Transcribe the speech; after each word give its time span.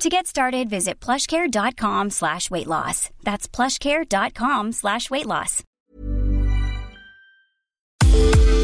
To 0.00 0.08
get 0.08 0.28
started, 0.28 0.70
visit 0.70 1.00
plushcare.com 1.00 2.10
slash 2.10 2.52
weight 2.52 2.68
loss. 2.68 3.10
That's 3.24 3.48
plushcare.com 3.48 4.70
slash 4.70 5.10
weight 5.10 5.26
loss. 5.26 5.64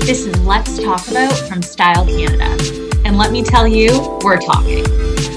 This 0.06 0.26
is 0.26 0.38
Let's 0.42 0.78
Talk 0.78 1.08
About 1.08 1.36
from 1.48 1.60
Style 1.60 2.06
Canada. 2.06 2.56
And 3.04 3.18
let 3.18 3.32
me 3.32 3.42
tell 3.42 3.66
you, 3.66 4.16
we're 4.22 4.38
talking. 4.38 4.84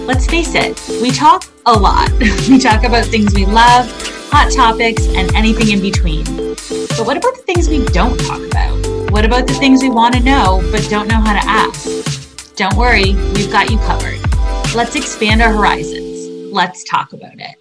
Let's 0.05 0.27
face 0.27 0.53
it, 0.53 0.79
we 1.01 1.09
talk 1.09 1.45
a 1.65 1.73
lot. 1.73 2.11
we 2.47 2.59
talk 2.59 2.83
about 2.83 3.05
things 3.05 3.33
we 3.33 3.47
love, 3.47 3.89
hot 4.29 4.51
topics, 4.55 5.07
and 5.07 5.33
anything 5.35 5.71
in 5.71 5.81
between. 5.81 6.25
But 6.25 7.07
what 7.07 7.17
about 7.17 7.37
the 7.37 7.43
things 7.47 7.69
we 7.69 7.83
don't 7.85 8.19
talk 8.19 8.45
about? 8.45 9.09
What 9.11 9.25
about 9.25 9.47
the 9.47 9.55
things 9.55 9.81
we 9.81 9.89
want 9.89 10.13
to 10.13 10.19
know 10.19 10.61
but 10.71 10.87
don't 10.91 11.07
know 11.07 11.19
how 11.19 11.33
to 11.33 11.43
ask? 11.43 12.53
Don't 12.55 12.75
worry, 12.75 13.15
we've 13.33 13.51
got 13.51 13.71
you 13.71 13.79
covered. 13.79 14.26
Let's 14.75 14.95
expand 14.95 15.41
our 15.41 15.51
horizons. 15.51 16.53
Let's 16.53 16.83
talk 16.83 17.13
about 17.13 17.39
it. 17.39 17.55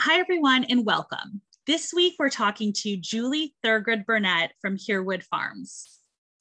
Hi, 0.00 0.18
everyone, 0.18 0.64
and 0.64 0.84
welcome. 0.84 1.40
This 1.66 1.92
week, 1.94 2.16
we're 2.18 2.30
talking 2.30 2.72
to 2.78 2.96
Julie 2.96 3.54
Thurgood 3.64 4.04
Burnett 4.04 4.52
from 4.60 4.76
Hereward 4.76 5.22
Farms. 5.24 6.00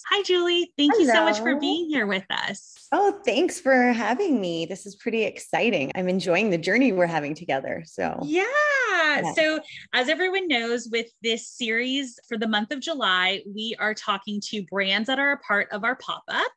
Hi, 0.10 0.24
Julie. 0.24 0.74
Thank 0.78 0.94
Hello. 0.94 1.06
you 1.06 1.12
so 1.12 1.24
much 1.24 1.40
for 1.40 1.56
being 1.60 1.88
here 1.88 2.08
with 2.08 2.26
us. 2.30 2.88
Oh, 2.92 3.22
thanks 3.24 3.60
for 3.62 3.94
having 3.94 4.42
me. 4.42 4.66
This 4.66 4.86
is 4.86 4.96
pretty 4.96 5.24
exciting. 5.24 5.92
I'm 5.96 6.10
enjoying 6.10 6.50
the 6.50 6.58
journey 6.58 6.92
we're 6.92 7.06
having 7.06 7.36
together. 7.36 7.84
So, 7.86 8.20
yeah. 8.24 8.44
yeah. 8.92 9.34
So, 9.34 9.62
as 9.94 10.10
everyone 10.10 10.48
knows, 10.48 10.90
with 10.92 11.08
this 11.22 11.48
series 11.48 12.20
for 12.28 12.38
the 12.38 12.48
month 12.48 12.72
of 12.72 12.80
July, 12.80 13.44
we 13.46 13.76
are 13.80 13.94
talking 13.94 14.42
to 14.48 14.64
brands 14.64 15.08
that 15.08 15.20
are 15.20 15.34
a 15.34 15.38
part 15.40 15.70
of 15.72 15.84
our 15.84 15.96
pop 15.96 16.24
up. 16.28 16.52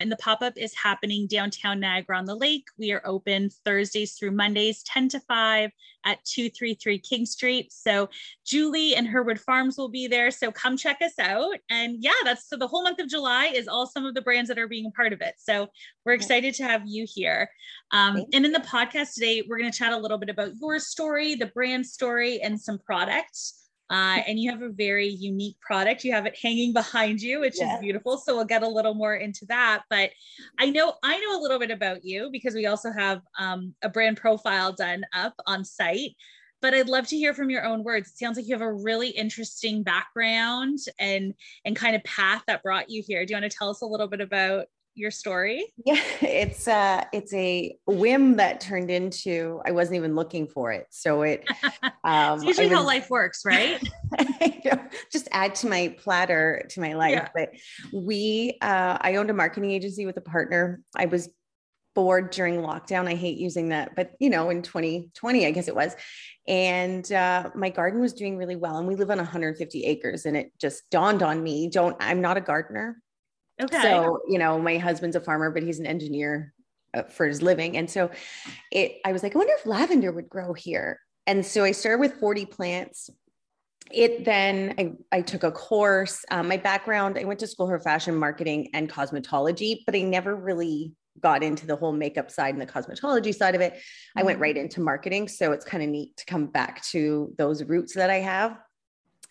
And 0.00 0.10
the 0.10 0.16
pop 0.16 0.42
up 0.42 0.54
is 0.56 0.74
happening 0.74 1.26
downtown 1.26 1.80
Niagara 1.80 2.18
on 2.18 2.24
the 2.24 2.34
Lake. 2.34 2.66
We 2.78 2.92
are 2.92 3.02
open 3.04 3.50
Thursdays 3.64 4.14
through 4.14 4.32
Mondays, 4.32 4.82
10 4.84 5.08
to 5.10 5.20
5 5.20 5.70
at 6.04 6.24
233 6.24 6.98
King 6.98 7.26
Street. 7.26 7.72
So 7.72 8.08
Julie 8.44 8.96
and 8.96 9.06
Hereward 9.06 9.40
Farms 9.40 9.78
will 9.78 9.88
be 9.88 10.06
there. 10.06 10.30
So 10.30 10.50
come 10.50 10.76
check 10.76 11.00
us 11.00 11.18
out. 11.18 11.54
And 11.70 11.96
yeah, 12.00 12.10
that's 12.24 12.48
so 12.48 12.56
the 12.56 12.66
whole 12.66 12.82
month 12.82 12.98
of 12.98 13.08
July 13.08 13.46
is 13.46 13.68
all 13.68 13.86
some 13.86 14.04
of 14.04 14.14
the 14.14 14.22
brands 14.22 14.48
that 14.48 14.58
are 14.58 14.68
being 14.68 14.86
a 14.86 14.90
part 14.90 15.12
of 15.12 15.20
it. 15.20 15.34
So 15.38 15.68
we're 16.04 16.12
excited 16.12 16.54
to 16.54 16.64
have 16.64 16.82
you 16.86 17.06
here. 17.08 17.48
Um, 17.92 18.24
and 18.32 18.44
in 18.44 18.52
the 18.52 18.60
podcast 18.60 19.14
today, 19.14 19.44
we're 19.48 19.58
going 19.58 19.70
to 19.70 19.76
chat 19.76 19.92
a 19.92 19.98
little 19.98 20.18
bit 20.18 20.28
about 20.28 20.52
your 20.60 20.78
story, 20.78 21.34
the 21.34 21.46
brand 21.46 21.86
story, 21.86 22.40
and 22.40 22.60
some 22.60 22.78
products. 22.78 23.61
Uh, 23.90 24.22
and 24.26 24.38
you 24.38 24.50
have 24.50 24.62
a 24.62 24.70
very 24.70 25.08
unique 25.08 25.60
product. 25.60 26.02
You 26.02 26.12
have 26.12 26.24
it 26.24 26.38
hanging 26.40 26.72
behind 26.72 27.20
you, 27.20 27.40
which 27.40 27.60
is 27.60 27.68
beautiful. 27.80 28.16
So 28.16 28.34
we'll 28.34 28.44
get 28.46 28.62
a 28.62 28.68
little 28.68 28.94
more 28.94 29.14
into 29.14 29.44
that. 29.46 29.82
But 29.90 30.10
I 30.58 30.70
know 30.70 30.94
I 31.02 31.18
know 31.18 31.38
a 31.38 31.42
little 31.42 31.58
bit 31.58 31.70
about 31.70 32.04
you 32.04 32.30
because 32.32 32.54
we 32.54 32.66
also 32.66 32.90
have 32.90 33.20
um, 33.38 33.74
a 33.82 33.90
brand 33.90 34.16
profile 34.16 34.72
done 34.72 35.04
up 35.12 35.34
on 35.46 35.64
site. 35.64 36.12
But 36.62 36.74
I'd 36.74 36.88
love 36.88 37.08
to 37.08 37.16
hear 37.16 37.34
from 37.34 37.50
your 37.50 37.64
own 37.64 37.82
words. 37.82 38.08
It 38.08 38.18
sounds 38.18 38.36
like 38.36 38.46
you 38.46 38.54
have 38.54 38.62
a 38.62 38.72
really 38.72 39.10
interesting 39.10 39.82
background 39.82 40.78
and 40.98 41.34
and 41.64 41.76
kind 41.76 41.94
of 41.94 42.04
path 42.04 42.44
that 42.46 42.62
brought 42.62 42.88
you 42.88 43.02
here. 43.06 43.26
Do 43.26 43.32
you 43.32 43.40
want 43.40 43.50
to 43.50 43.56
tell 43.56 43.68
us 43.68 43.82
a 43.82 43.86
little 43.86 44.08
bit 44.08 44.20
about 44.20 44.66
your 44.94 45.10
story? 45.10 45.72
Yeah, 45.84 46.00
it's 46.20 46.68
uh 46.68 47.04
it's 47.12 47.32
a 47.34 47.76
whim 47.86 48.36
that 48.36 48.60
turned 48.60 48.90
into 48.90 49.60
I 49.66 49.72
wasn't 49.72 49.96
even 49.96 50.14
looking 50.14 50.46
for 50.46 50.72
it. 50.72 50.86
So 50.90 51.22
it 51.22 51.44
um 52.04 52.38
it's 52.38 52.44
usually 52.44 52.68
was, 52.68 52.78
how 52.78 52.84
life 52.84 53.10
works, 53.10 53.42
right? 53.44 53.82
just 55.12 55.28
add 55.32 55.54
to 55.56 55.68
my 55.68 55.94
platter 55.98 56.66
to 56.70 56.80
my 56.80 56.94
life. 56.94 57.12
Yeah. 57.12 57.28
But 57.34 57.50
we 57.92 58.58
uh 58.60 58.98
I 59.00 59.16
owned 59.16 59.30
a 59.30 59.34
marketing 59.34 59.70
agency 59.70 60.06
with 60.06 60.16
a 60.16 60.22
partner. 60.22 60.80
I 60.96 61.06
was 61.06 61.28
bored 61.94 62.30
during 62.30 62.56
lockdown. 62.56 63.06
I 63.06 63.14
hate 63.14 63.38
using 63.38 63.68
that, 63.68 63.94
but 63.94 64.12
you 64.18 64.30
know, 64.30 64.50
in 64.50 64.62
2020, 64.62 65.46
I 65.46 65.50
guess 65.50 65.68
it 65.68 65.74
was. 65.74 65.94
And 66.48 67.10
uh, 67.12 67.50
my 67.54 67.70
garden 67.70 68.00
was 68.00 68.12
doing 68.12 68.36
really 68.36 68.56
well. 68.56 68.78
And 68.78 68.88
we 68.88 68.96
live 68.96 69.10
on 69.10 69.18
150 69.18 69.84
acres. 69.84 70.26
And 70.26 70.36
it 70.36 70.52
just 70.58 70.88
dawned 70.90 71.22
on 71.22 71.42
me, 71.42 71.68
don't, 71.68 71.96
I'm 72.00 72.20
not 72.20 72.36
a 72.36 72.40
gardener. 72.40 72.96
Okay. 73.60 73.82
So, 73.82 74.20
you 74.28 74.38
know, 74.38 74.58
my 74.58 74.78
husband's 74.78 75.16
a 75.16 75.20
farmer, 75.20 75.50
but 75.50 75.62
he's 75.62 75.78
an 75.78 75.86
engineer 75.86 76.52
uh, 76.94 77.02
for 77.04 77.26
his 77.26 77.42
living. 77.42 77.76
And 77.76 77.90
so 77.90 78.10
it, 78.70 78.98
I 79.04 79.12
was 79.12 79.22
like, 79.22 79.34
I 79.34 79.38
wonder 79.38 79.54
if 79.58 79.66
lavender 79.66 80.12
would 80.12 80.28
grow 80.28 80.52
here. 80.52 80.98
And 81.26 81.44
so 81.44 81.64
I 81.64 81.72
started 81.72 82.00
with 82.00 82.14
40 82.14 82.46
plants. 82.46 83.10
It 83.90 84.24
then, 84.24 84.74
I, 84.78 85.18
I 85.18 85.20
took 85.22 85.42
a 85.42 85.52
course. 85.52 86.24
Um, 86.30 86.48
my 86.48 86.56
background, 86.56 87.18
I 87.18 87.24
went 87.24 87.40
to 87.40 87.46
school 87.46 87.66
for 87.66 87.78
fashion 87.78 88.16
marketing 88.16 88.70
and 88.74 88.88
cosmetology, 88.88 89.80
but 89.84 89.94
I 89.94 90.00
never 90.00 90.34
really 90.34 90.92
got 91.20 91.42
into 91.42 91.66
the 91.66 91.76
whole 91.76 91.92
makeup 91.92 92.30
side 92.30 92.54
and 92.54 92.62
the 92.62 92.66
cosmetology 92.66 93.34
side 93.34 93.54
of 93.54 93.60
it. 93.60 93.78
I 94.16 94.22
went 94.22 94.36
mm-hmm. 94.36 94.42
right 94.42 94.56
into 94.56 94.80
marketing. 94.80 95.28
So 95.28 95.52
it's 95.52 95.64
kind 95.64 95.82
of 95.82 95.90
neat 95.90 96.16
to 96.16 96.24
come 96.24 96.46
back 96.46 96.82
to 96.86 97.34
those 97.36 97.62
roots 97.64 97.94
that 97.94 98.08
I 98.08 98.20
have 98.20 98.56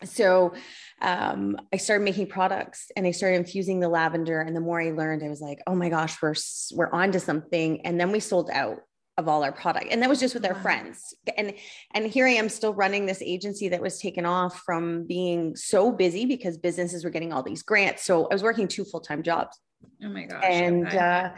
so 0.03 0.53
um, 1.01 1.57
I 1.73 1.77
started 1.77 2.03
making 2.03 2.27
products 2.27 2.91
and 2.95 3.07
I 3.07 3.11
started 3.11 3.37
infusing 3.37 3.79
the 3.79 3.89
lavender. 3.89 4.39
And 4.41 4.55
the 4.55 4.61
more 4.61 4.81
I 4.81 4.91
learned, 4.91 5.23
I 5.23 5.29
was 5.29 5.41
like, 5.41 5.59
oh 5.67 5.75
my 5.75 5.89
gosh, 5.89 6.21
we're 6.21 6.35
we're 6.73 6.91
onto 6.91 7.19
something. 7.19 7.85
And 7.85 7.99
then 7.99 8.11
we 8.11 8.19
sold 8.19 8.49
out 8.51 8.79
of 9.17 9.27
all 9.27 9.43
our 9.43 9.51
product, 9.51 9.87
and 9.91 10.01
that 10.01 10.09
was 10.09 10.19
just 10.19 10.33
with 10.33 10.45
our 10.45 10.53
wow. 10.53 10.61
friends. 10.61 11.13
And 11.37 11.53
and 11.93 12.05
here 12.05 12.27
I 12.27 12.31
am 12.31 12.49
still 12.49 12.73
running 12.73 13.05
this 13.05 13.21
agency 13.21 13.69
that 13.69 13.81
was 13.81 13.99
taken 13.99 14.25
off 14.25 14.59
from 14.59 15.05
being 15.05 15.55
so 15.55 15.91
busy 15.91 16.25
because 16.25 16.57
businesses 16.57 17.03
were 17.03 17.09
getting 17.09 17.33
all 17.33 17.43
these 17.43 17.61
grants. 17.61 18.03
So 18.03 18.27
I 18.27 18.33
was 18.33 18.43
working 18.43 18.67
two 18.67 18.85
full 18.85 19.01
time 19.01 19.23
jobs. 19.23 19.59
Oh 20.03 20.09
my 20.09 20.25
gosh. 20.25 20.43
And 20.43 20.87
okay. 20.87 20.97
uh, 20.97 21.29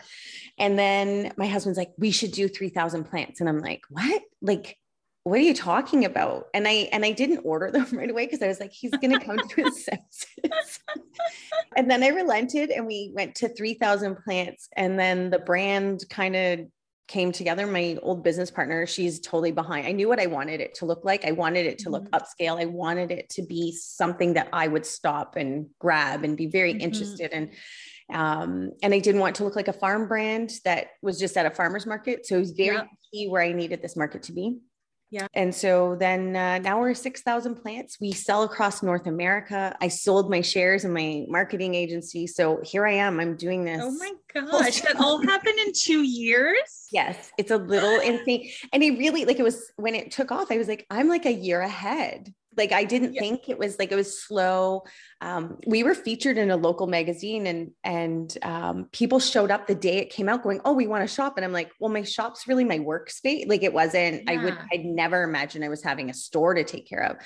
and 0.57 0.78
then 0.78 1.34
my 1.38 1.47
husband's 1.47 1.78
like, 1.78 1.91
we 1.97 2.12
should 2.12 2.31
do 2.31 2.47
3,000 2.47 3.06
plants. 3.06 3.40
And 3.40 3.50
I'm 3.50 3.59
like, 3.59 3.81
what? 3.90 4.22
Like 4.41 4.78
what 5.23 5.39
are 5.39 5.44
you 5.44 5.53
talking 5.53 6.03
about? 6.03 6.47
And 6.53 6.67
I 6.67 6.89
and 6.91 7.06
I 7.06 7.11
didn't 7.11 7.41
order 7.45 7.72
them 7.72 7.88
right 7.94 8.09
away 8.09 8.25
because 8.25 8.41
I 8.41 8.47
was 8.47 8.59
like, 8.59 8.72
he's 8.72 8.91
gonna 8.91 9.19
come 9.19 9.38
to 9.38 9.63
his 9.63 9.85
senses. 9.85 10.79
and 11.75 11.89
then 11.89 12.03
I 12.03 12.09
relented 12.09 12.69
and 12.69 12.85
we 12.85 13.11
went 13.13 13.35
to 13.35 13.50
3,000 13.50 14.17
plants. 14.17 14.67
And 14.75 15.00
then 15.00 15.29
the 15.29 15.39
brand 15.39 16.03
kind 16.09 16.35
of 16.35 16.59
came 17.07 17.31
together. 17.31 17.67
My 17.67 17.97
old 18.01 18.23
business 18.23 18.51
partner, 18.51 18.85
she's 18.85 19.19
totally 19.19 19.51
behind. 19.51 19.88
I 19.88 19.91
knew 19.91 20.09
what 20.09 20.19
I 20.19 20.25
wanted 20.25 20.59
it 20.59 20.73
to 20.75 20.85
look 20.85 21.06
like. 21.06 21.25
I 21.25 21.31
wanted 21.31 21.66
it 21.66 21.78
to 21.79 21.90
look 21.90 22.09
mm-hmm. 22.09 22.16
upscale. 22.16 22.59
I 22.59 22.66
wanted 22.66 23.11
it 23.11 23.29
to 23.31 23.44
be 23.44 23.72
something 23.72 24.34
that 24.34 24.49
I 24.52 24.67
would 24.67 24.85
stop 24.85 25.35
and 25.35 25.67
grab 25.79 26.23
and 26.23 26.35
be 26.35 26.47
very 26.47 26.73
mm-hmm. 26.73 26.81
interested 26.81 27.31
in. 27.31 27.52
Um, 28.14 28.72
and 28.81 28.93
I 28.93 28.99
didn't 28.99 29.22
want 29.22 29.37
to 29.37 29.46
look 29.46 29.55
like 29.55 29.70
a 29.70 29.73
farm 29.73 30.08
brand 30.08 30.52
that 30.66 30.87
was 31.02 31.17
just 31.17 31.37
at 31.37 31.46
a 31.46 31.52
farmer's 31.52 31.85
market. 31.85 32.25
So 32.25 32.35
it 32.35 32.40
was 32.40 32.52
very 32.52 32.75
yep. 32.75 32.90
key 33.11 33.28
where 33.28 33.41
I 33.41 33.53
needed 33.53 33.81
this 33.81 33.96
market 33.96 34.23
to 34.23 34.34
be. 34.34 34.59
Yeah. 35.13 35.27
And 35.35 35.53
so 35.53 35.95
then 35.95 36.35
uh, 36.35 36.57
now 36.57 36.79
we're 36.79 36.95
6,000 36.95 37.53
plants. 37.61 37.99
We 38.01 38.13
sell 38.13 38.41
across 38.41 38.81
North 38.81 39.05
America. 39.05 39.77
I 39.79 39.87
sold 39.87 40.31
my 40.31 40.41
shares 40.41 40.85
in 40.85 40.91
my 40.91 41.25
marketing 41.29 41.75
agency. 41.75 42.25
So 42.25 42.61
here 42.63 42.87
I 42.87 42.93
am. 42.93 43.19
I'm 43.19 43.35
doing 43.35 43.63
this. 43.63 43.79
Oh 43.79 43.91
my 43.91 44.11
gosh. 44.33 44.81
that 44.81 44.95
all 44.95 45.21
happened 45.21 45.59
in 45.67 45.71
two 45.71 46.01
years? 46.01 46.87
Yes. 46.91 47.31
It's 47.37 47.51
a 47.51 47.57
little 47.57 47.99
insane. 47.99 48.49
And 48.73 48.81
it 48.81 48.97
really, 48.97 49.25
like, 49.25 49.37
it 49.37 49.43
was 49.43 49.71
when 49.75 49.93
it 49.93 50.09
took 50.09 50.31
off, 50.31 50.51
I 50.51 50.57
was 50.57 50.67
like, 50.67 50.87
I'm 50.89 51.09
like 51.09 51.27
a 51.27 51.31
year 51.31 51.61
ahead 51.61 52.33
like 52.58 52.72
I 52.72 52.84
didn't 52.84 53.14
yeah. 53.14 53.22
think 53.22 53.50
it 53.50 53.58
was 53.58 53.79
like 53.79 53.91
it 53.91 53.96
was 53.96 54.22
slow. 54.22 54.84
Um, 55.22 55.59
we 55.66 55.84
were 55.84 55.96
featured 55.96 56.38
in 56.38 56.52
a 56.52 56.58
local 56.58 56.88
magazine 56.88 57.47
and 57.47 57.72
and 57.84 58.38
um, 58.41 58.90
people 58.91 59.20
showed 59.20 59.52
up 59.52 59.67
the 59.67 59.76
day 59.76 59.97
it 59.97 60.09
came 60.09 60.29
out 60.29 60.44
going, 60.44 60.61
Oh, 60.66 60.73
we 60.73 60.88
want 60.88 61.08
to 61.08 61.14
shop. 61.14 61.34
And 61.38 61.46
I'm 61.46 61.53
like, 61.53 61.72
well, 61.79 61.91
my 61.91 62.03
shop's 62.03 62.47
really 62.47 62.64
my 62.64 62.79
workspace. 62.79 63.47
Like 63.47 63.64
it 63.64 63.73
wasn't, 63.73 64.23
yeah. 64.23 64.32
I 64.32 64.44
would 64.44 64.58
I'd 64.72 64.85
never 64.85 65.23
imagine 65.23 65.64
I 65.64 65.70
was 65.70 65.84
having 65.84 66.09
a 66.09 66.14
store 66.14 66.53
to 66.53 66.64
take 66.64 66.88
care 66.88 67.03
of. 67.03 67.17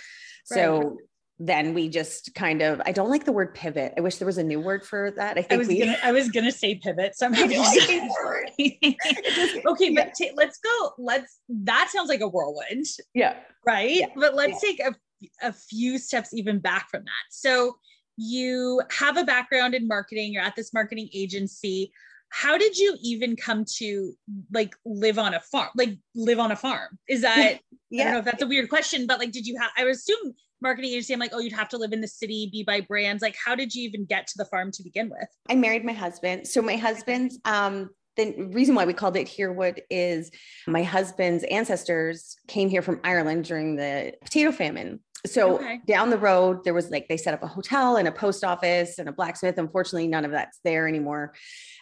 So 0.45 0.97
then 1.39 1.73
we 1.73 1.87
just 1.87 2.33
kind 2.33 2.61
of 2.61 2.81
I 2.85 2.91
don't 2.91 3.09
like 3.09 3.25
the 3.25 3.31
word 3.31 3.53
pivot. 3.53 3.93
I 3.97 4.01
wish 4.01 4.17
there 4.17 4.25
was 4.25 4.37
a 4.37 4.43
new 4.43 4.59
word 4.59 4.83
for 4.83 5.11
that. 5.17 5.37
I 5.37 5.41
think 5.41 5.53
I 5.53 5.57
was 5.57 5.67
we 5.67 5.79
gonna, 5.79 5.97
I 6.03 6.11
was 6.11 6.29
gonna 6.29 6.51
say 6.51 6.75
pivot. 6.75 7.15
So 7.15 7.27
I'm 7.27 7.33
happy 7.33 7.57
okay, 9.67 9.93
but 9.93 10.13
t- 10.15 10.31
let's 10.35 10.59
go. 10.59 10.91
Let's 10.97 11.39
that 11.49 11.89
sounds 11.91 12.09
like 12.09 12.21
a 12.21 12.27
whirlwind. 12.27 12.85
Yeah. 13.13 13.35
Right. 13.65 13.97
Yeah. 13.97 14.07
But 14.15 14.35
let's 14.35 14.63
yeah. 14.63 14.69
take 14.69 14.79
a, 14.79 14.95
a 15.41 15.53
few 15.53 15.97
steps 15.97 16.33
even 16.33 16.59
back 16.59 16.89
from 16.89 17.03
that. 17.03 17.25
So 17.29 17.77
you 18.17 18.81
have 18.91 19.17
a 19.17 19.23
background 19.23 19.75
in 19.75 19.87
marketing, 19.87 20.33
you're 20.33 20.43
at 20.43 20.55
this 20.55 20.73
marketing 20.73 21.09
agency. 21.13 21.91
How 22.29 22.57
did 22.57 22.77
you 22.77 22.97
even 23.01 23.35
come 23.35 23.63
to 23.77 24.13
like 24.51 24.75
live 24.85 25.17
on 25.17 25.33
a 25.33 25.39
farm? 25.39 25.69
Like 25.75 25.97
live 26.13 26.39
on 26.39 26.51
a 26.51 26.55
farm? 26.55 26.97
Is 27.07 27.21
that 27.21 27.59
yeah. 27.89 28.01
I 28.01 28.03
don't 28.05 28.13
know 28.13 28.19
if 28.19 28.25
that's 28.25 28.41
a 28.43 28.47
weird 28.47 28.69
question, 28.69 29.07
but 29.07 29.19
like 29.19 29.31
did 29.31 29.47
you 29.47 29.57
have 29.59 29.71
I 29.77 29.83
would 29.83 29.93
assume 29.93 30.33
marketing 30.61 30.91
agency, 30.91 31.13
I'm 31.13 31.19
like, 31.19 31.31
oh, 31.33 31.39
you'd 31.39 31.53
have 31.53 31.69
to 31.69 31.77
live 31.77 31.93
in 31.93 32.01
the 32.01 32.07
city, 32.07 32.49
be 32.51 32.63
by 32.63 32.81
brands. 32.81 33.21
Like, 33.21 33.35
how 33.43 33.55
did 33.55 33.73
you 33.73 33.83
even 33.87 34.05
get 34.05 34.27
to 34.27 34.37
the 34.37 34.45
farm 34.45 34.71
to 34.71 34.83
begin 34.83 35.09
with? 35.09 35.27
I 35.49 35.55
married 35.55 35.85
my 35.85 35.93
husband. 35.93 36.47
So 36.47 36.61
my 36.61 36.75
husband's 36.75 37.39
um 37.45 37.89
the 38.17 38.33
reason 38.51 38.73
why 38.73 38.83
we 38.85 38.93
called 38.93 39.15
it 39.15 39.29
Hereward 39.29 39.83
is 39.91 40.31
my 40.65 40.81
husband's 40.81 41.43
ancestors 41.45 42.35
came 42.47 42.67
here 42.67 42.81
from 42.81 42.99
Ireland 43.03 43.45
during 43.45 43.75
the 43.75 44.13
potato 44.23 44.51
famine. 44.51 44.99
So 45.27 45.55
okay. 45.55 45.79
down 45.85 46.09
the 46.09 46.17
road, 46.17 46.63
there 46.63 46.73
was 46.73 46.89
like 46.89 47.07
they 47.07 47.17
set 47.17 47.33
up 47.33 47.43
a 47.43 47.47
hotel 47.47 47.97
and 47.97 48.07
a 48.07 48.11
post 48.11 48.43
office 48.43 48.99
and 48.99 49.07
a 49.07 49.11
blacksmith. 49.11 49.57
Unfortunately, 49.57 50.07
none 50.07 50.25
of 50.25 50.31
that's 50.31 50.59
there 50.63 50.87
anymore. 50.87 51.33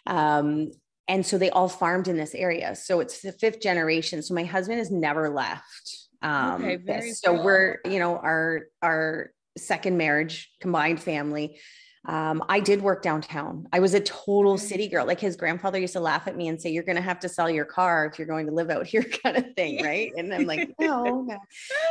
Um, 0.05 0.71
and 1.07 1.25
so 1.25 1.37
they 1.37 1.51
all 1.51 1.69
farmed 1.69 2.07
in 2.07 2.17
this 2.17 2.33
area. 2.33 2.75
So 2.75 2.99
it's 2.99 3.21
the 3.21 3.31
fifth 3.31 3.61
generation. 3.61 4.21
So 4.23 4.33
my 4.33 4.43
husband 4.43 4.79
has 4.79 4.89
never 4.89 5.29
left 5.29 6.05
um, 6.25 6.63
okay, 6.63 6.75
very 6.77 7.11
so 7.11 7.35
cool. 7.35 7.45
we're, 7.45 7.79
you 7.85 7.99
know, 7.99 8.17
our 8.17 8.63
our 8.81 9.31
second 9.57 9.97
marriage, 9.97 10.51
combined 10.59 10.99
family. 10.99 11.59
Um, 12.07 12.43
I 12.49 12.59
did 12.59 12.81
work 12.81 13.01
downtown. 13.01 13.67
I 13.73 13.79
was 13.79 13.93
a 13.93 13.99
total 13.99 14.57
city 14.57 14.87
girl. 14.87 15.05
Like 15.05 15.19
his 15.19 15.35
grandfather 15.35 15.79
used 15.79 15.93
to 15.93 15.99
laugh 15.99 16.27
at 16.27 16.35
me 16.35 16.47
and 16.47 16.61
say, 16.61 16.69
"You're 16.69 16.83
going 16.83 16.97
to 16.97 17.01
have 17.01 17.19
to 17.21 17.29
sell 17.29 17.49
your 17.49 17.65
car 17.65 18.05
if 18.05 18.19
you're 18.19 18.27
going 18.27 18.45
to 18.47 18.53
live 18.53 18.69
out 18.69 18.85
here," 18.93 19.03
kind 19.23 19.37
of 19.37 19.45
thing, 19.55 19.83
right? 19.83 20.11
And 20.15 20.33
I'm 20.33 20.45
like, 20.45 20.69
"No, 20.79 21.21
no." 21.21 21.37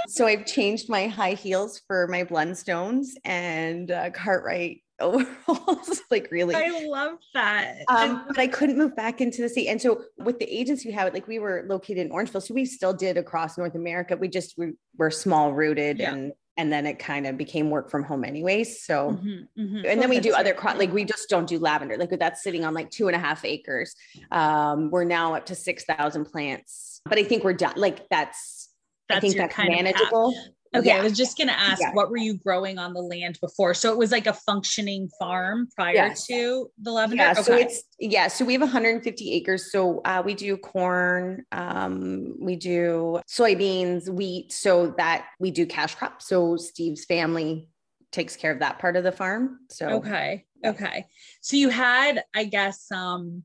So 0.09 0.27
I've 0.27 0.47
changed 0.47 0.89
my 0.89 1.09
high 1.09 1.35
heels 1.35 1.81
for 1.87 2.07
my 2.09 2.25
Blundstones 2.25 3.09
and 3.25 3.91
uh, 3.91 4.11
Cartwright 4.11 4.81
overalls 5.01 6.03
like 6.13 6.29
really 6.31 6.55
i 6.55 6.69
love 6.87 7.19
that 7.35 7.79
um, 7.89 8.25
but 8.29 8.39
i 8.39 8.47
couldn't 8.47 8.79
move 8.79 8.95
back 8.95 9.21
into 9.21 9.43
the 9.43 9.49
city 9.49 9.69
and 9.69 9.83
so 9.83 10.05
with 10.19 10.39
the 10.39 10.45
agency 10.45 10.89
we 10.89 10.95
have 10.95 11.13
like 11.13 11.27
we 11.27 11.41
were 11.41 11.65
located 11.67 11.99
in 11.99 12.11
orangeville 12.11 12.41
so 12.41 12.55
we 12.55 12.65
still 12.65 12.93
did 12.93 13.17
across 13.17 13.59
north 13.59 13.75
america 13.75 14.17
we 14.17 14.29
just 14.29 14.57
we 14.57 14.73
were 14.97 15.11
small 15.11 15.53
rooted 15.53 15.99
yeah. 15.99 16.13
and 16.13 16.33
and 16.57 16.73
then 16.73 16.87
it 16.87 16.99
kind 16.99 17.27
of 17.27 17.37
became 17.37 17.71
work 17.71 17.91
from 17.91 18.03
home 18.03 18.25
anyways 18.25 18.83
so 18.83 19.13
mm-hmm, 19.13 19.61
mm-hmm. 19.61 19.87
and 19.87 20.01
then 20.01 20.09
we 20.09 20.21
do 20.21 20.33
other 20.35 20.55
cro- 20.55 20.77
like 20.77 20.93
we 20.93 21.05
just 21.05 21.29
don't 21.29 21.49
do 21.49 21.59
lavender 21.59 21.97
like 21.97 22.11
that's 22.19 22.43
sitting 22.43 22.65
on 22.65 22.75
like 22.75 22.91
two 22.91 23.09
and 23.09 23.17
a 23.17 23.19
half 23.19 23.45
acres 23.45 23.95
um 24.31 24.91
we're 24.91 25.05
now 25.05 25.35
up 25.35 25.47
to 25.47 25.55
6000 25.55 26.25
plants 26.25 27.01
but 27.05 27.19
i 27.19 27.25
think 27.25 27.45
we're 27.45 27.53
done 27.53 27.75
like 27.77 28.09
that's, 28.09 28.71
that's 29.09 29.19
I 29.19 29.21
think 29.21 29.37
that's 29.37 29.59
manageable. 29.59 30.35
Okay, 30.75 30.89
yeah. 30.89 30.99
I 30.99 31.03
was 31.03 31.17
just 31.17 31.37
going 31.37 31.49
to 31.49 31.59
ask, 31.59 31.81
yeah. 31.81 31.93
what 31.93 32.11
were 32.11 32.17
you 32.17 32.35
growing 32.35 32.79
on 32.79 32.95
the 32.95 33.01
land 33.01 33.39
before? 33.41 33.75
So 33.75 33.93
it 33.93 33.99
was 33.99 34.11
like 34.11 34.27
a 34.27 34.33
functioning 34.33 35.09
farm 35.19 35.69
prior 35.77 35.95
yes. 35.95 36.27
to 36.27 36.71
the 36.83 36.91
lavender. 36.91 37.23
Yeah, 37.23 37.33
okay. 37.33 37.43
so 37.43 37.55
it's 37.55 37.85
yeah, 38.01 38.29
so 38.29 38.45
we 38.45 38.55
have 38.55 38.63
150 38.63 39.33
acres. 39.33 39.71
So 39.71 40.01
uh, 40.05 40.23
we 40.25 40.35
do 40.35 40.57
corn, 40.57 41.45
um, 41.53 42.35
we 42.41 42.57
do 42.57 43.21
soybeans, 43.29 44.09
wheat. 44.09 44.53
So 44.53 44.95
that 44.99 45.27
we 45.39 45.51
do 45.51 45.65
cash 45.67 45.95
crops. 45.95 46.27
So 46.27 46.57
Steve's 46.57 47.05
family 47.05 47.69
takes 48.11 48.37
care 48.37 48.53
of 48.53 48.61
that 48.61 48.79
part 48.79 48.97
of 48.97 49.05
the 49.05 49.13
farm. 49.13 49.61
So 49.71 49.89
okay, 49.97 50.45
okay. 50.65 51.07
So 51.41 51.57
you 51.57 51.69
had, 51.69 52.25
I 52.35 52.45
guess, 52.45 52.91
um, 52.91 53.45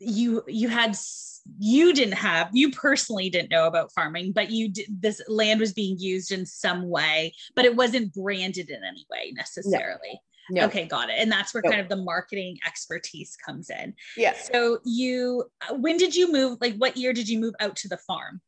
you 0.00 0.42
you 0.48 0.68
had 0.68 0.96
you 1.58 1.92
didn't 1.92 2.14
have 2.14 2.48
you 2.52 2.70
personally 2.70 3.30
didn't 3.30 3.50
know 3.50 3.66
about 3.66 3.92
farming 3.92 4.32
but 4.32 4.50
you 4.50 4.68
did 4.68 4.86
this 4.88 5.20
land 5.28 5.60
was 5.60 5.72
being 5.72 5.96
used 5.98 6.32
in 6.32 6.44
some 6.44 6.88
way 6.88 7.32
but 7.54 7.64
it 7.64 7.76
wasn't 7.76 8.12
branded 8.12 8.70
in 8.70 8.82
any 8.84 9.06
way 9.10 9.32
necessarily 9.34 10.20
no. 10.50 10.62
No. 10.62 10.66
okay 10.66 10.86
got 10.86 11.10
it 11.10 11.16
and 11.18 11.30
that's 11.30 11.54
where 11.54 11.62
no. 11.64 11.70
kind 11.70 11.80
of 11.80 11.88
the 11.88 11.96
marketing 11.96 12.58
expertise 12.66 13.36
comes 13.36 13.70
in 13.70 13.94
yeah 14.16 14.34
so 14.34 14.78
you 14.84 15.44
uh, 15.68 15.74
when 15.74 15.96
did 15.96 16.14
you 16.14 16.32
move 16.32 16.58
like 16.60 16.76
what 16.76 16.96
year 16.96 17.12
did 17.12 17.28
you 17.28 17.38
move 17.38 17.54
out 17.60 17.76
to 17.76 17.88
the 17.88 17.98
farm 17.98 18.40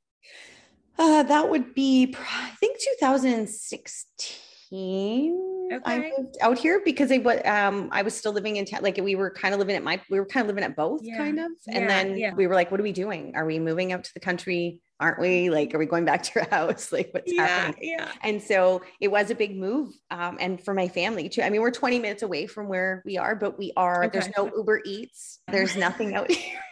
uh 0.99 1.23
that 1.23 1.49
would 1.49 1.75
be 1.75 2.15
i 2.19 2.51
think 2.61 2.79
2016 2.99 4.39
Okay. 4.73 5.81
I 5.85 6.13
moved 6.19 6.37
out 6.41 6.59
here 6.59 6.83
because 6.85 7.11
I 7.11 7.19
was 7.19 7.41
um 7.45 7.89
I 7.93 8.03
was 8.03 8.15
still 8.15 8.33
living 8.33 8.57
in 8.57 8.65
town. 8.65 8.83
Like 8.83 8.99
we 9.03 9.15
were 9.15 9.31
kind 9.31 9.55
of 9.55 9.59
living 9.59 9.77
at 9.77 9.83
my 9.83 10.01
we 10.11 10.19
were 10.21 10.27
kind 10.27 10.43
of 10.43 10.49
living 10.49 10.65
at 10.65 10.77
both 10.77 11.01
yeah. 11.03 11.17
kind 11.17 11.39
of. 11.39 11.51
And 11.67 11.83
yeah, 11.83 11.87
then 11.87 12.17
yeah. 12.17 12.35
we 12.35 12.47
were 12.47 12.55
like, 12.55 12.71
what 12.71 12.81
are 12.81 12.83
we 12.83 12.93
doing? 12.93 13.33
Are 13.35 13.47
we 13.47 13.59
moving 13.59 13.93
out 13.93 14.05
to 14.05 14.15
the 14.15 14.21
country? 14.21 14.81
Aren't 15.01 15.19
we? 15.19 15.51
Like, 15.51 15.75
are 15.75 15.79
we 15.79 15.87
going 15.87 16.05
back 16.05 16.23
to 16.25 16.33
your 16.35 16.45
house? 16.51 16.93
Like 16.93 17.11
what's 17.13 17.33
happening? 17.37 17.79
Yeah. 17.81 18.09
And 18.23 18.43
so 18.43 18.83
it 19.01 19.09
was 19.11 19.31
a 19.31 19.35
big 19.35 19.57
move. 19.57 19.93
Um, 20.11 20.37
and 20.41 20.63
for 20.63 20.75
my 20.75 20.89
family 20.89 21.29
too. 21.29 21.43
I 21.43 21.51
mean, 21.51 21.61
we're 21.61 21.71
20 21.71 21.99
minutes 21.99 22.23
away 22.23 22.47
from 22.47 22.69
where 22.69 23.03
we 23.05 23.19
are, 23.19 23.35
but 23.35 23.59
we 23.59 23.73
are, 23.77 24.05
okay. 24.05 24.19
there's 24.19 24.37
no 24.37 24.51
Uber 24.55 24.83
Eats, 24.85 25.41
there's 25.49 25.77
nothing 25.77 26.15
out 26.15 26.31
here. 26.31 26.61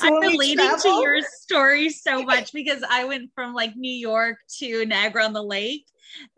So 0.00 0.06
I'm 0.06 0.14
relating 0.14 0.56
to 0.56 0.88
your 0.88 1.20
story 1.20 1.90
so 1.90 2.22
much 2.22 2.54
because 2.54 2.82
I 2.88 3.04
went 3.04 3.30
from 3.34 3.52
like 3.52 3.76
New 3.76 3.92
York 3.92 4.38
to 4.60 4.86
Niagara 4.86 5.24
on 5.24 5.34
the 5.34 5.42
Lake 5.42 5.84